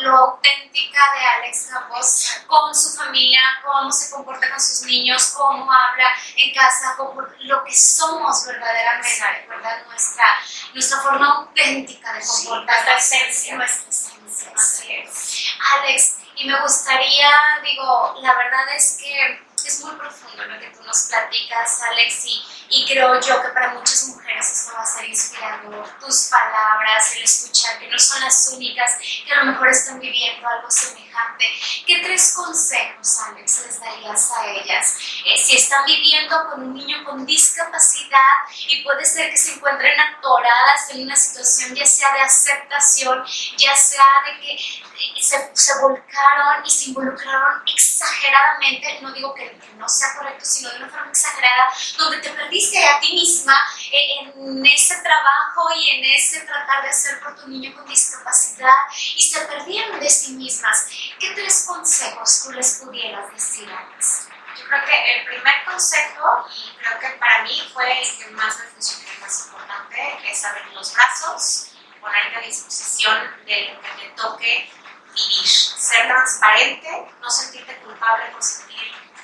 lo 0.00 0.16
auténtica 0.16 1.12
de 1.12 1.26
Alex 1.26 1.68
Campos 1.70 2.30
con 2.46 2.74
su 2.74 2.96
familia, 2.96 3.40
cómo 3.64 3.90
se 3.92 4.10
comporta 4.10 4.50
con 4.50 4.60
sus 4.60 4.82
niños, 4.82 5.34
cómo 5.36 5.70
habla 5.70 6.12
en 6.36 6.54
casa, 6.54 6.94
cómo, 6.96 7.22
lo 7.40 7.64
que 7.64 7.74
somos 7.74 8.46
verdaderamente, 8.46 9.46
¿verdad? 9.48 9.86
Nuestra, 9.86 10.24
nuestra 10.72 11.00
forma 11.00 11.26
auténtica 11.36 12.12
de 12.12 12.20
comportar. 12.20 12.76
Sí, 12.76 12.90
nuestra 12.90 12.96
esencia. 12.96 13.54
Nuestra 13.56 13.88
esencia. 13.88 14.52
Así 14.54 14.92
es. 14.92 15.54
Alex, 15.72 16.16
y 16.36 16.46
me 16.46 16.60
gustaría, 16.60 17.30
digo, 17.62 18.16
la 18.22 18.34
verdad 18.34 18.74
es 18.74 18.98
que 19.00 19.50
es 19.66 19.84
muy 19.84 19.94
profundo 19.96 20.44
lo 20.44 20.58
que 20.58 20.68
tú 20.70 20.82
nos 20.84 21.02
platicas, 21.02 21.82
Alex, 21.82 22.24
y, 22.26 22.42
y 22.70 22.86
creo 22.86 23.20
yo 23.20 23.42
que 23.42 23.48
para 23.48 23.74
muchas 23.74 24.06
mujeres 24.06 24.46
esto 24.48 24.72
va 24.76 24.82
a 24.82 24.86
ser 24.86 25.04
inspirador. 25.08 25.88
Tus 25.98 26.28
palabras, 26.28 27.16
el 27.16 27.24
escuchar 27.24 27.78
que 27.80 27.88
no 27.88 27.98
son 27.98 28.20
las 28.20 28.52
únicas 28.54 28.92
que 29.26 29.32
a 29.32 29.44
lo 29.44 29.52
mejor 29.52 29.68
están 29.68 29.98
viviendo 29.98 30.46
algo 30.48 30.70
semejante. 30.70 31.46
¿Qué 31.84 31.98
tres 31.98 32.32
consejos, 32.34 33.20
Alex, 33.26 33.66
les 33.66 33.80
darías 33.80 34.30
a 34.32 34.46
ellas? 34.46 34.96
Eh, 35.26 35.36
si 35.36 35.56
están 35.56 35.84
viviendo 35.84 36.48
con 36.48 36.62
un 36.62 36.74
niño 36.74 37.04
con 37.04 37.26
discapacidad 37.26 38.20
y 38.68 38.84
puede 38.84 39.04
ser 39.04 39.30
que 39.30 39.36
se 39.36 39.54
encuentren 39.54 39.98
atoradas 39.98 40.90
en 40.90 41.02
una 41.02 41.16
situación 41.16 41.74
ya 41.74 41.84
sea 41.84 42.14
de 42.14 42.20
aceptación, 42.20 43.24
ya 43.56 43.74
sea 43.74 44.06
de 44.26 44.40
que 44.40 44.54
eh, 44.54 45.20
se, 45.20 45.50
se 45.54 45.78
volcaron 45.80 46.64
y 46.64 46.70
se 46.70 46.90
involucraron 46.90 47.62
exageradamente, 47.66 49.00
no 49.02 49.12
digo 49.12 49.34
que, 49.34 49.58
no 49.76 49.88
sea 49.88 50.14
correcto, 50.14 50.44
sino 50.44 50.70
de 50.70 50.76
una 50.76 50.88
forma 50.88 51.08
exagerada, 51.08 51.72
donde 51.96 52.18
te 52.18 52.30
perdiste 52.30 52.59
a 52.60 53.00
ti 53.00 53.14
misma 53.14 53.54
eh, 53.90 54.20
en 54.20 54.66
ese 54.66 54.96
trabajo 54.96 55.68
y 55.74 55.90
en 55.90 56.04
ese 56.04 56.40
tratar 56.40 56.82
de 56.82 56.90
hacer 56.90 57.18
por 57.20 57.34
tu 57.36 57.48
niño 57.48 57.74
con 57.74 57.86
discapacidad 57.86 58.74
y 59.16 59.22
se 59.22 59.40
perdieron 59.46 59.98
de 59.98 60.10
sí 60.10 60.32
mismas. 60.32 60.86
¿Qué 61.18 61.30
tres 61.30 61.64
consejos 61.66 62.42
tú 62.44 62.52
les 62.52 62.80
pudieras 62.80 63.32
decir, 63.32 63.68
Alex? 63.70 64.28
Yo 64.58 64.66
creo 64.66 64.84
que 64.84 65.20
el 65.20 65.26
primer 65.26 65.64
consejo, 65.64 66.46
y 66.54 66.76
creo 66.76 66.98
que 66.98 67.08
para 67.18 67.42
mí 67.44 67.70
fue 67.72 68.02
el 68.02 68.18
que 68.18 68.30
más 68.32 68.58
me 68.58 68.64
funcionó, 68.66 69.10
el 69.10 69.20
más 69.20 69.46
importante, 69.46 70.30
es 70.30 70.44
abrir 70.44 70.66
los 70.74 70.94
brazos, 70.94 71.70
ponerte 72.00 72.36
a 72.36 72.40
disposición 72.40 73.44
de 73.46 73.72
lo 73.72 73.80
que 73.80 73.88
te 74.02 74.08
toque 74.20 74.70
vivir, 75.14 75.48
ser 75.48 76.08
transparente, 76.08 76.88
no 77.20 77.30
sentirte 77.30 77.76
culpable 77.78 78.26
por 78.32 78.42
sentir 78.42 78.79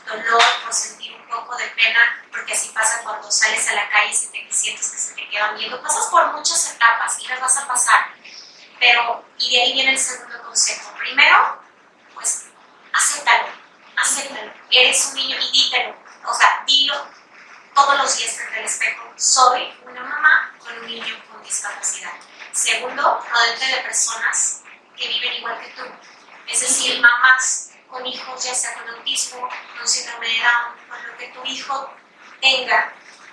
dolor, 0.07 0.43
por 0.65 0.73
sentir 0.73 1.13
un 1.13 1.27
poco 1.29 1.57
de 1.57 1.67
pena, 1.69 2.25
porque 2.31 2.53
así 2.53 2.71
pasa 2.71 3.03
cuando 3.03 3.31
sales 3.31 3.69
a 3.69 3.75
la 3.75 3.89
calle 3.89 4.13
y 4.13 4.27
te 4.27 4.53
sientes 4.53 4.91
que 4.91 4.99
se 4.99 5.15
te 5.15 5.29
quedan 5.29 5.57
viendo. 5.57 5.83
Pasas 5.83 6.07
por 6.07 6.33
muchas 6.33 6.75
etapas 6.75 7.19
y 7.21 7.27
las 7.27 7.41
vas 7.41 7.57
a 7.59 7.67
pasar, 7.67 8.15
pero, 8.79 9.25
y 9.39 9.51
de 9.51 9.63
ahí 9.63 9.73
viene 9.73 9.93
el 9.93 9.99
segundo 9.99 10.43
consejo. 10.43 10.93
Primero, 10.99 11.63
pues, 12.15 12.47
acéptalo, 12.93 13.49
acéptalo. 13.97 14.53
Eres 14.71 15.07
un 15.07 15.15
niño 15.15 15.37
y 15.39 15.51
dítelo, 15.51 15.97
o 16.25 16.35
sea, 16.35 16.63
dilo 16.67 17.09
todos 17.75 17.99
los 17.99 18.17
días 18.17 18.35
frente 18.35 18.59
al 18.59 18.65
espejo. 18.65 19.13
Soy 19.17 19.75
una 19.85 20.01
mamá 20.03 20.55
con 20.59 20.79
un 20.79 20.87
niño 20.87 21.23
con 21.31 21.43
discapacidad. 21.43 22.13
Segundo, 22.53 23.23
rodeate 23.31 23.67
de 23.67 23.83
personas 23.83 24.63
que 24.97 25.09
viven 25.09 25.35
igual 25.35 25.61
que 25.61 25.69
tú. 25.69 25.85
Es 26.49 26.61
decir, 26.61 27.01
mamás 27.01 27.66
con 27.97 28.07
hijos, 28.07 28.45
ya 28.45 28.55
sea 28.55 28.75
con 28.75 28.89
autismo, 28.89 29.49
con 29.77 29.89
síndrome 29.89 30.29
de 30.29 30.39
Down, 30.41 30.89
con 30.89 31.07
lo 31.07 31.17
que 31.17 31.29
tu 31.29 31.45
hijo 31.45 31.95
tenga. 32.41 32.93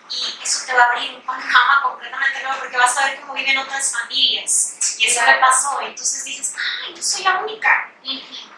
Y 0.09 0.43
eso 0.43 0.65
te 0.65 0.73
va 0.73 0.83
a 0.83 0.91
abrir 0.91 1.15
un 1.15 1.21
panorama 1.23 1.81
completamente 1.81 2.43
nuevo 2.43 2.59
porque 2.59 2.77
vas 2.77 2.97
a 2.97 3.05
ver 3.05 3.21
cómo 3.21 3.33
viven 3.33 3.57
otras 3.57 3.91
familias. 3.91 4.97
Y 4.99 5.07
eso 5.07 5.25
me 5.25 5.35
pasó. 5.35 5.81
Entonces 5.81 6.23
dices, 6.23 6.55
ay, 6.85 6.93
yo 6.95 7.01
soy 7.01 7.23
la 7.23 7.39
única. 7.39 7.89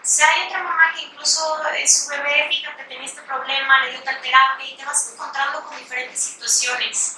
Si 0.04 0.22
hay 0.22 0.48
otra 0.48 0.64
mamá 0.64 0.94
que 0.94 1.04
incluso 1.04 1.58
su 1.88 2.10
bebé, 2.10 2.48
fíjate, 2.50 2.84
tenía 2.84 3.06
este 3.06 3.22
problema, 3.22 3.86
le 3.86 3.92
dio 3.92 4.04
tal 4.04 4.22
terapia 4.22 4.66
y 4.66 4.76
te 4.76 4.86
vas 4.86 5.12
encontrando 5.14 5.64
con 5.64 5.78
diferentes 5.78 6.22
situaciones. 6.22 7.18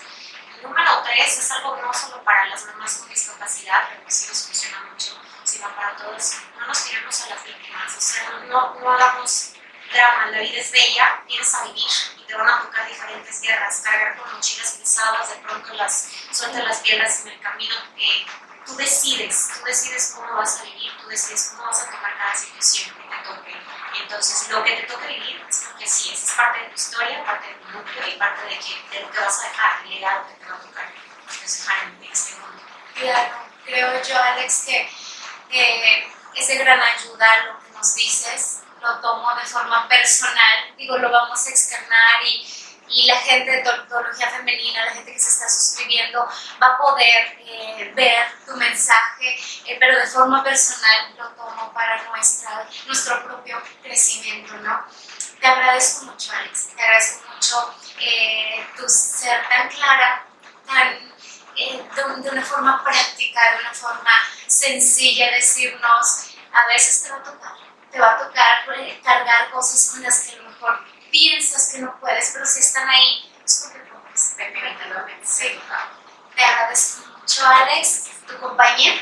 número 0.61 1.03
tres 1.03 1.39
es 1.39 1.51
algo 1.51 1.75
no 1.77 1.93
solo 1.93 2.23
para 2.23 2.45
las 2.45 2.63
mamás 2.65 2.97
con 2.97 3.09
discapacidad, 3.09 3.89
pero 3.89 4.05
que 4.05 4.11
sí 4.11 4.27
nos 4.27 4.43
funciona 4.45 4.81
mucho 4.91 5.26
sino 5.47 5.73
para 5.75 5.95
todos. 5.95 6.37
No 6.59 6.67
nos 6.67 6.85
tiremos 6.85 7.21
a 7.21 7.29
las 7.29 7.43
víctimas, 7.45 7.95
o 7.95 8.01
sea, 8.01 8.29
no, 8.47 8.75
no 8.79 8.91
hagamos 8.91 9.53
drama, 9.91 10.25
la 10.27 10.39
vida 10.39 10.59
es 10.59 10.71
bella, 10.71 11.23
vienes 11.25 11.53
a 11.55 11.63
vivir 11.63 11.89
y 12.17 12.23
te 12.23 12.35
van 12.35 12.49
a 12.49 12.61
tocar 12.61 12.87
diferentes 12.87 13.41
guerras, 13.41 13.81
cargar 13.83 14.17
con 14.17 14.33
mochilas 14.33 14.71
pesadas, 14.71 15.29
de 15.29 15.35
pronto 15.37 15.73
las 15.75 16.09
sueltas 16.31 16.63
las 16.65 16.79
piedras 16.79 17.21
en 17.21 17.29
el 17.29 17.39
camino. 17.39 17.75
Eh, 17.97 18.25
tú 18.65 18.75
decides, 18.75 19.49
tú 19.53 19.63
decides 19.63 20.13
cómo 20.15 20.33
vas 20.33 20.59
a 20.59 20.63
vivir, 20.63 20.91
tú 21.01 21.07
decides 21.07 21.51
cómo 21.51 21.67
vas 21.67 21.81
a 21.81 21.85
tomar 21.91 22.17
cada 22.17 22.35
situación 22.35 22.93
que 22.95 23.15
te 23.15 23.23
toque. 23.23 23.55
Y 23.93 24.01
entonces, 24.01 24.49
lo 24.49 24.63
que 24.65 24.71
te 24.75 24.83
toque 24.83 25.07
vivir 25.07 25.45
es 25.49 25.59
porque 25.65 25.87
sí, 25.87 26.11
es, 26.11 26.31
parte 26.33 26.59
de 26.59 26.65
tu 26.65 26.75
historia, 26.75 27.25
parte 27.25 27.47
de 27.47 27.55
tu 27.55 27.69
núcleo 27.69 28.07
y 28.07 28.17
parte 28.17 28.43
de, 28.43 28.59
que, 28.59 28.89
de 28.91 29.01
lo 29.01 29.11
que 29.11 29.19
vas 29.19 29.39
a 29.39 29.47
dejar, 29.47 29.81
el 29.83 29.89
legado 29.89 30.27
que 30.27 30.33
te 30.33 30.51
va 30.51 30.57
a 30.57 30.59
tocar 30.59 30.91
dejar 31.47 31.83
en 31.87 32.11
este 32.11 32.35
mundo. 32.35 32.61
Claro, 32.93 33.35
creo 33.65 34.03
yo, 34.03 34.21
Alex, 34.21 34.63
que 34.65 34.89
eh, 35.51 36.07
es 36.35 36.47
de 36.47 36.57
gran 36.57 36.81
ayuda 36.81 37.45
lo 37.45 37.59
que 37.59 37.71
nos 37.71 37.95
dices, 37.95 38.59
lo 38.81 38.99
tomo 38.99 39.33
de 39.35 39.45
forma 39.45 39.87
personal, 39.87 40.75
digo, 40.77 40.97
lo 40.97 41.09
vamos 41.09 41.45
a 41.45 41.49
externar 41.49 42.23
y, 42.25 42.45
y 42.89 43.05
la 43.05 43.17
gente 43.17 43.51
de 43.51 43.63
Tortología 43.63 44.29
Femenina, 44.29 44.85
la 44.85 44.91
gente 44.91 45.13
que 45.13 45.19
se 45.19 45.29
está 45.29 45.49
suscribiendo, 45.49 46.27
va 46.61 46.67
a 46.67 46.77
poder 46.77 47.37
eh, 47.39 47.91
ver 47.95 48.25
tu 48.45 48.55
mensaje, 48.55 49.39
eh, 49.65 49.77
pero 49.79 49.99
de 49.99 50.07
forma 50.07 50.43
personal 50.43 51.15
lo 51.17 51.29
tomo 51.29 51.73
para 51.73 52.03
nuestra, 52.03 52.67
nuestro 52.85 53.23
propio 53.23 53.61
crecimiento, 53.81 54.53
¿no? 54.57 54.85
Te 55.39 55.47
agradezco 55.47 56.05
mucho, 56.05 56.31
Alex, 56.33 56.75
te 56.75 56.81
agradezco 56.81 57.27
mucho 57.33 57.75
eh, 57.99 58.67
tu 58.75 58.87
ser 58.87 59.47
tan 59.49 59.69
clara, 59.69 60.25
tan 60.65 61.07
eh, 61.55 61.83
de, 61.95 62.29
una 62.29 62.43
forma 62.43 62.83
práctica, 62.83 63.51
de 63.51 63.61
una 63.61 63.73
forma 63.73 64.11
sencilla, 64.47 65.31
decirnos, 65.31 66.27
a 66.53 66.67
veces 66.67 67.03
te 67.03 67.09
va 67.09 67.17
a 67.17 67.23
tocar, 67.23 67.53
te 67.91 67.99
va 67.99 68.13
a 68.13 68.17
tocar 68.17 68.79
eh, 68.79 68.99
cargar 69.03 69.51
cosas 69.51 69.91
con 69.91 70.03
las 70.03 70.19
que 70.21 70.35
a 70.35 70.41
lo 70.41 70.49
mejor 70.49 70.79
piensas 71.11 71.71
que 71.73 71.79
no 71.79 71.99
puedes, 71.99 72.31
pero 72.31 72.45
si 72.45 72.59
están 72.59 72.89
ahí, 72.89 73.31
es 73.45 73.61
porque 73.63 73.79
puedes. 73.79 74.37
Sí. 75.23 75.59
Te 76.35 76.43
agradezco 76.43 77.05
mucho, 77.07 77.45
Alex, 77.45 78.09
tu 78.27 78.39
compañía 78.39 78.93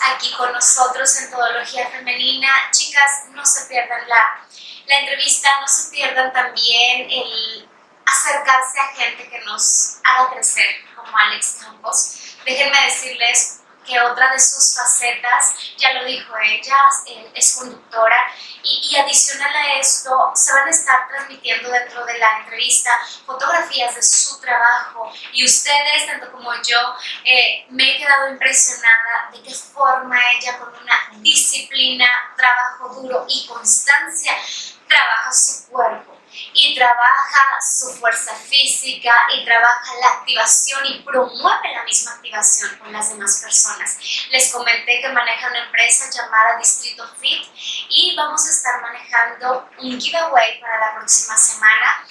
aquí 0.00 0.32
con 0.32 0.52
nosotros 0.52 1.16
en 1.20 1.30
Todología 1.30 1.88
Femenina. 1.88 2.48
Chicas, 2.70 3.26
no 3.30 3.44
se 3.44 3.66
pierdan 3.66 4.08
la, 4.08 4.40
la 4.86 4.98
entrevista, 5.00 5.48
no 5.60 5.68
se 5.68 5.90
pierdan 5.90 6.32
también 6.32 7.10
el 7.10 7.68
acercarse 8.06 8.80
a 8.80 8.94
gente 8.94 9.28
que 9.28 9.40
nos 9.40 9.98
haga 10.04 10.30
crecer, 10.30 10.66
como 10.96 11.16
Alex 11.16 11.58
Campos. 11.60 12.36
Déjenme 12.44 12.84
decirles 12.86 13.59
otra 13.98 14.32
de 14.32 14.38
sus 14.38 14.76
facetas, 14.76 15.54
ya 15.76 15.92
lo 15.94 16.04
dijo 16.04 16.32
ella, 16.38 16.76
es 17.34 17.56
conductora 17.56 18.26
y, 18.62 18.96
adicional 18.96 19.54
a 19.54 19.78
esto 19.78 20.32
se 20.34 20.52
van 20.52 20.66
a 20.66 20.70
estar 20.70 21.08
transmitiendo 21.08 21.70
dentro 21.70 22.04
de 22.04 22.18
la 22.18 22.40
entrevista 22.40 22.90
fotografías 23.24 23.94
de 23.94 24.02
su 24.02 24.40
trabajo 24.40 25.10
y 25.32 25.44
ustedes, 25.44 26.06
tanto 26.06 26.30
como 26.32 26.52
yo, 26.62 26.94
eh, 27.24 27.66
me 27.70 27.90
he 27.90 27.98
quedado 27.98 28.30
impresionada 28.30 29.30
de 29.32 29.42
qué 29.42 29.54
forma 29.54 30.18
ella 30.32 30.58
con 30.58 30.68
una 30.68 31.10
disciplina, 31.22 32.06
trabajo 32.36 33.00
duro 33.00 33.24
y 33.28 33.46
constancia 33.46 34.34
trabaja 34.86 35.32
su 35.32 35.68
cuerpo 35.68 36.19
y 36.52 36.74
trabaja 36.74 37.58
su 37.60 37.92
fuerza 37.94 38.34
física 38.34 39.12
y 39.34 39.44
trabaja 39.44 39.94
la 40.00 40.08
activación 40.18 40.84
y 40.86 41.02
promueve 41.02 41.74
la 41.74 41.84
misma 41.84 42.12
activación 42.12 42.76
con 42.78 42.92
las 42.92 43.10
demás 43.10 43.40
personas. 43.42 43.98
Les 44.30 44.52
comenté 44.52 45.00
que 45.00 45.08
maneja 45.08 45.48
una 45.48 45.64
empresa 45.64 46.10
llamada 46.10 46.58
Distrito 46.58 47.06
Fit 47.20 47.46
y 47.88 48.14
vamos 48.16 48.46
a 48.46 48.50
estar 48.50 48.80
manejando 48.80 49.68
un 49.78 50.00
giveaway 50.00 50.60
para 50.60 50.78
la 50.78 50.94
próxima 50.96 51.36
semana. 51.36 52.06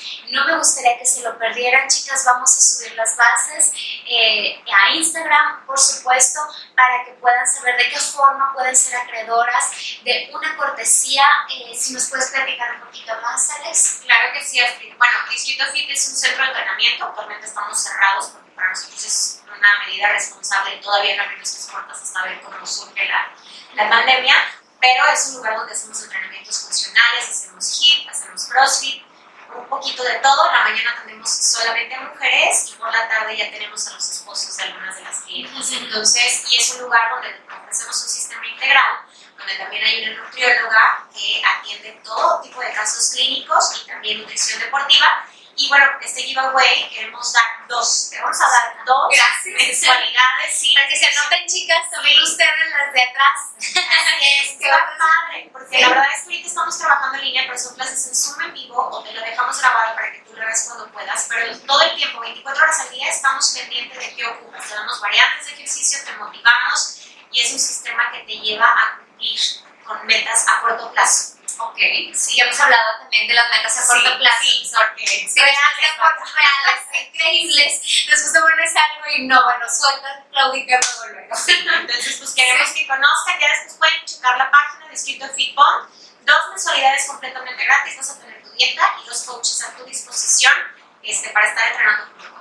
Gustaría 0.59 0.99
que 0.99 1.05
se 1.05 1.21
lo 1.21 1.37
perdieran, 1.37 1.87
chicas. 1.87 2.25
Vamos 2.25 2.51
a 2.51 2.61
subir 2.61 2.93
las 2.95 3.15
bases 3.15 3.71
eh, 4.05 4.61
a 4.69 4.91
Instagram, 4.91 5.65
por 5.65 5.79
supuesto, 5.79 6.41
para 6.75 7.05
que 7.05 7.11
puedan 7.13 7.47
saber 7.47 7.77
de 7.77 7.89
qué 7.89 7.97
forma 7.97 8.53
pueden 8.53 8.75
ser 8.75 8.97
acreedoras 8.97 9.71
de 10.03 10.29
una 10.33 10.57
cortesía. 10.57 11.25
Eh, 11.49 11.73
si 11.77 11.93
nos 11.93 12.09
puedes 12.09 12.31
platicar 12.31 12.75
un 12.75 12.81
poquito 12.81 13.13
más, 13.21 13.49
Alex. 13.51 14.01
Claro 14.03 14.33
que 14.33 14.43
sí, 14.43 14.59
Astrid. 14.59 14.97
Bueno, 14.97 15.13
Distrito 15.29 15.63
Fit 15.71 15.89
es 15.89 16.09
un 16.09 16.15
centro 16.17 16.43
de 16.43 16.49
entrenamiento, 16.49 17.05
actualmente 17.05 17.47
estamos 17.47 17.81
cerrados 17.81 18.27
porque 18.27 18.51
para 18.51 18.69
nosotros 18.69 19.05
es 19.05 19.41
una 19.45 19.79
medida 19.85 20.09
responsable 20.09 20.75
todavía 20.77 21.15
no 21.15 21.23
abrir 21.23 21.37
nuestras 21.37 21.67
puertas 21.67 22.01
hasta 22.01 22.23
ver 22.23 22.41
cómo 22.41 22.65
surge 22.65 23.05
la, 23.05 23.31
la 23.75 23.89
pandemia, 23.89 24.35
pero 24.79 25.05
es 25.07 25.29
un 25.29 25.37
lugar 25.37 25.55
donde 25.55 25.73
hacemos 25.73 26.03
entrenamientos 26.03 26.59
funcionales, 26.65 27.29
hacemos 27.29 27.79
HIIT, 27.79 28.09
hacemos 28.09 28.45
CrossFit, 28.45 29.08
un 29.55 29.67
poquito 29.67 30.03
de 30.03 30.15
todo. 30.19 30.47
En 30.47 30.53
la 30.53 30.63
mañana 30.63 31.01
tenemos 31.03 31.29
solamente 31.29 31.95
a 31.95 32.01
mujeres 32.01 32.69
y 32.69 32.73
por 32.75 32.91
la 32.91 33.07
tarde 33.07 33.37
ya 33.37 33.51
tenemos 33.51 33.87
a 33.87 33.93
los 33.93 34.09
esposos 34.09 34.57
de 34.57 34.63
algunas 34.63 34.95
de 34.95 35.03
las 35.03 35.21
clientes. 35.21 35.71
Entonces, 35.71 36.45
y 36.49 36.57
es 36.57 36.73
un 36.75 36.81
lugar 36.81 37.09
donde 37.11 37.41
ofrecemos 37.47 38.03
un 38.03 38.09
sistema 38.09 38.45
integral 38.47 39.09
donde 39.39 39.55
también 39.55 39.83
hay 39.83 40.03
una 40.03 40.21
nutrióloga 40.21 41.07
que 41.13 41.41
atiende 41.43 42.01
todo 42.03 42.41
tipo 42.41 42.59
de 42.59 42.73
casos 42.73 43.11
clínicos 43.11 43.81
y 43.81 43.87
también 43.87 44.21
nutrición 44.21 44.59
deportiva. 44.59 45.25
Y 45.61 45.67
bueno, 45.67 45.85
este 46.01 46.23
giveaway 46.23 46.89
queremos 46.89 47.33
dar 47.33 47.43
dos. 47.67 48.09
Te 48.09 48.21
vamos 48.21 48.39
a 48.39 48.47
dar 48.49 48.85
dos 48.85 49.09
Gracias. 49.11 49.55
mensualidades. 49.67 50.53
Sí, 50.57 50.73
Para 50.73 50.87
que 50.87 50.95
se 50.95 51.05
anoten, 51.07 51.45
chicas, 51.47 51.89
también 51.91 52.15
Sí. 52.15 52.31
ustedes 52.31 52.69
las 52.77 52.93
de 52.93 53.03
atrás. 53.03 53.39
Así 53.59 54.25
es, 54.39 54.47
está 54.53 54.67
bueno. 54.69 54.97
padre, 54.97 55.49
porque 55.51 55.81
la 55.81 55.89
verdad 55.89 56.05
es 56.15 56.21
que 56.21 56.27
ahorita 56.29 56.47
estamos 56.47 56.77
trabajando 56.79 57.17
en 57.17 57.25
línea, 57.25 57.43
pero 57.45 57.59
son 57.59 57.75
clases 57.75 58.07
en 58.07 58.15
Zoom 58.15 58.41
en 58.41 58.53
vivo 58.53 58.77
o 58.89 59.03
te 59.03 59.11
lo 59.11 59.19
dejamos 59.21 59.59
grabado 59.59 59.95
para 59.95 60.11
que 60.13 60.19
tú 60.19 60.31
lo 60.33 60.45
veas 60.45 60.63
cuando 60.65 60.87
puedas, 60.93 61.25
pero 61.27 61.59
todo 61.59 61.81
el 61.81 61.95
tiempo, 61.97 62.21
24 62.21 62.63
horas 62.63 62.79
al 62.79 62.89
día, 62.91 63.09
estamos 63.09 63.49
pendientes 63.49 63.99
de 63.99 64.15
qué 64.15 64.25
ocupas. 64.27 64.65
Te 64.65 64.73
damos 64.75 65.01
variantes 65.01 65.45
de 65.45 65.51
ejercicio, 65.55 65.99
te 66.05 66.13
motivamos 66.13 67.01
y 67.31 67.41
es 67.41 67.51
un 67.51 67.59
sistema 67.59 68.09
que 68.13 68.19
te 68.19 68.39
lleva 68.39 68.65
a 68.65 68.97
cumplir 68.97 69.39
con 69.85 70.05
metas 70.07 70.47
a 70.47 70.61
corto 70.61 70.89
plazo. 70.93 71.35
Ok, 71.61 71.77
sí, 72.15 72.39
hemos 72.39 72.57
hablado 72.59 72.99
también 72.99 73.27
de 73.27 73.33
las 73.33 73.49
metas 73.49 73.77
a 73.79 73.87
corto 73.87 74.09
Sí, 74.11 74.17
plazo. 74.17 74.43
sí, 74.43 74.65
son 74.65 74.83
reales, 74.95 76.81
increíbles. 77.13 77.81
Después 78.09 78.33
te 78.33 78.39
pones 78.39 78.71
algo 78.75 79.05
y 79.15 79.27
no, 79.27 79.43
bueno, 79.43 79.65
sueltas 79.69 80.19
Claudica 80.31 80.79
luego 80.79 81.13
luego. 81.13 81.35
Entonces, 81.81 82.15
pues 82.17 82.31
queremos 82.33 82.69
que 82.71 82.87
conozcan, 82.87 83.39
ya 83.39 83.49
después 83.49 83.73
pueden 83.77 84.05
checar 84.05 84.37
la 84.37 84.49
página 84.49 84.87
de 84.87 84.93
Escrito 84.95 85.27
Fitbond. 85.35 85.89
Dos 86.21 86.49
mensualidades 86.49 87.07
completamente 87.07 87.63
gratis, 87.65 87.97
vas 87.97 88.09
a 88.11 88.19
tener 88.19 88.41
tu 88.43 88.51
dieta 88.51 88.95
y 89.03 89.07
los 89.07 89.23
coaches 89.23 89.61
a 89.63 89.75
tu 89.75 89.83
disposición 89.85 90.53
este, 91.03 91.29
para 91.31 91.47
estar 91.49 91.67
entrenando 91.67 92.05
contigo. 92.13 92.38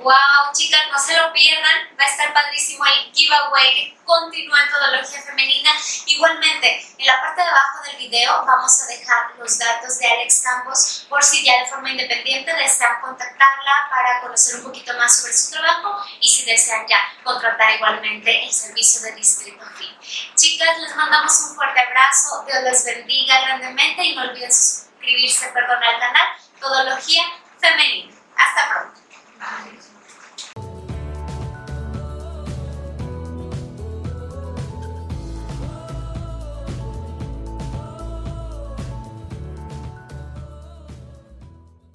Wow, 0.00 0.52
chicas, 0.54 0.82
no 0.92 0.98
se 0.98 1.16
lo 1.16 1.32
pierdan. 1.32 1.88
Va 1.98 2.04
a 2.04 2.06
estar 2.06 2.32
padrísimo 2.32 2.84
el 2.86 3.12
giveaway 3.12 3.74
que 3.74 3.98
continúa 4.04 4.62
en 4.62 4.70
Todología 4.70 5.20
Femenina. 5.22 5.72
Igualmente, 6.06 6.86
en 6.96 7.04
la 7.06 7.20
parte 7.20 7.42
de 7.42 7.48
abajo 7.48 7.82
del 7.82 7.96
video 7.96 8.46
vamos 8.46 8.80
a 8.80 8.86
dejar 8.86 9.34
los 9.36 9.58
datos 9.58 9.98
de 9.98 10.06
Alex 10.06 10.42
Campos 10.44 11.06
por 11.08 11.24
si 11.24 11.44
ya 11.44 11.64
de 11.64 11.66
forma 11.66 11.90
independiente 11.90 12.54
desean 12.54 13.00
contactarla 13.00 13.88
para 13.90 14.20
conocer 14.20 14.60
un 14.60 14.66
poquito 14.66 14.96
más 14.96 15.20
sobre 15.20 15.32
su 15.32 15.50
trabajo 15.50 16.00
y 16.20 16.28
si 16.28 16.44
desean 16.44 16.86
ya 16.86 17.00
contratar 17.24 17.74
igualmente 17.74 18.44
el 18.44 18.52
servicio 18.52 19.02
de 19.02 19.16
Distrito 19.16 19.64
Fit. 19.76 20.34
Chicas, 20.36 20.78
les 20.78 20.94
mandamos 20.94 21.32
un 21.40 21.56
fuerte 21.56 21.80
abrazo. 21.80 22.44
Dios 22.46 22.62
les 22.62 22.84
bendiga 22.84 23.40
grandemente 23.40 24.04
y 24.04 24.14
no 24.14 24.22
olviden 24.22 24.52
suscribirse, 24.52 25.48
perdón, 25.48 25.82
al 25.82 25.98
canal 25.98 26.28
Todología 26.60 27.24
Femenina. 27.60 28.14
Hasta 28.36 28.68
pronto. 28.68 29.07
I. 29.40 29.97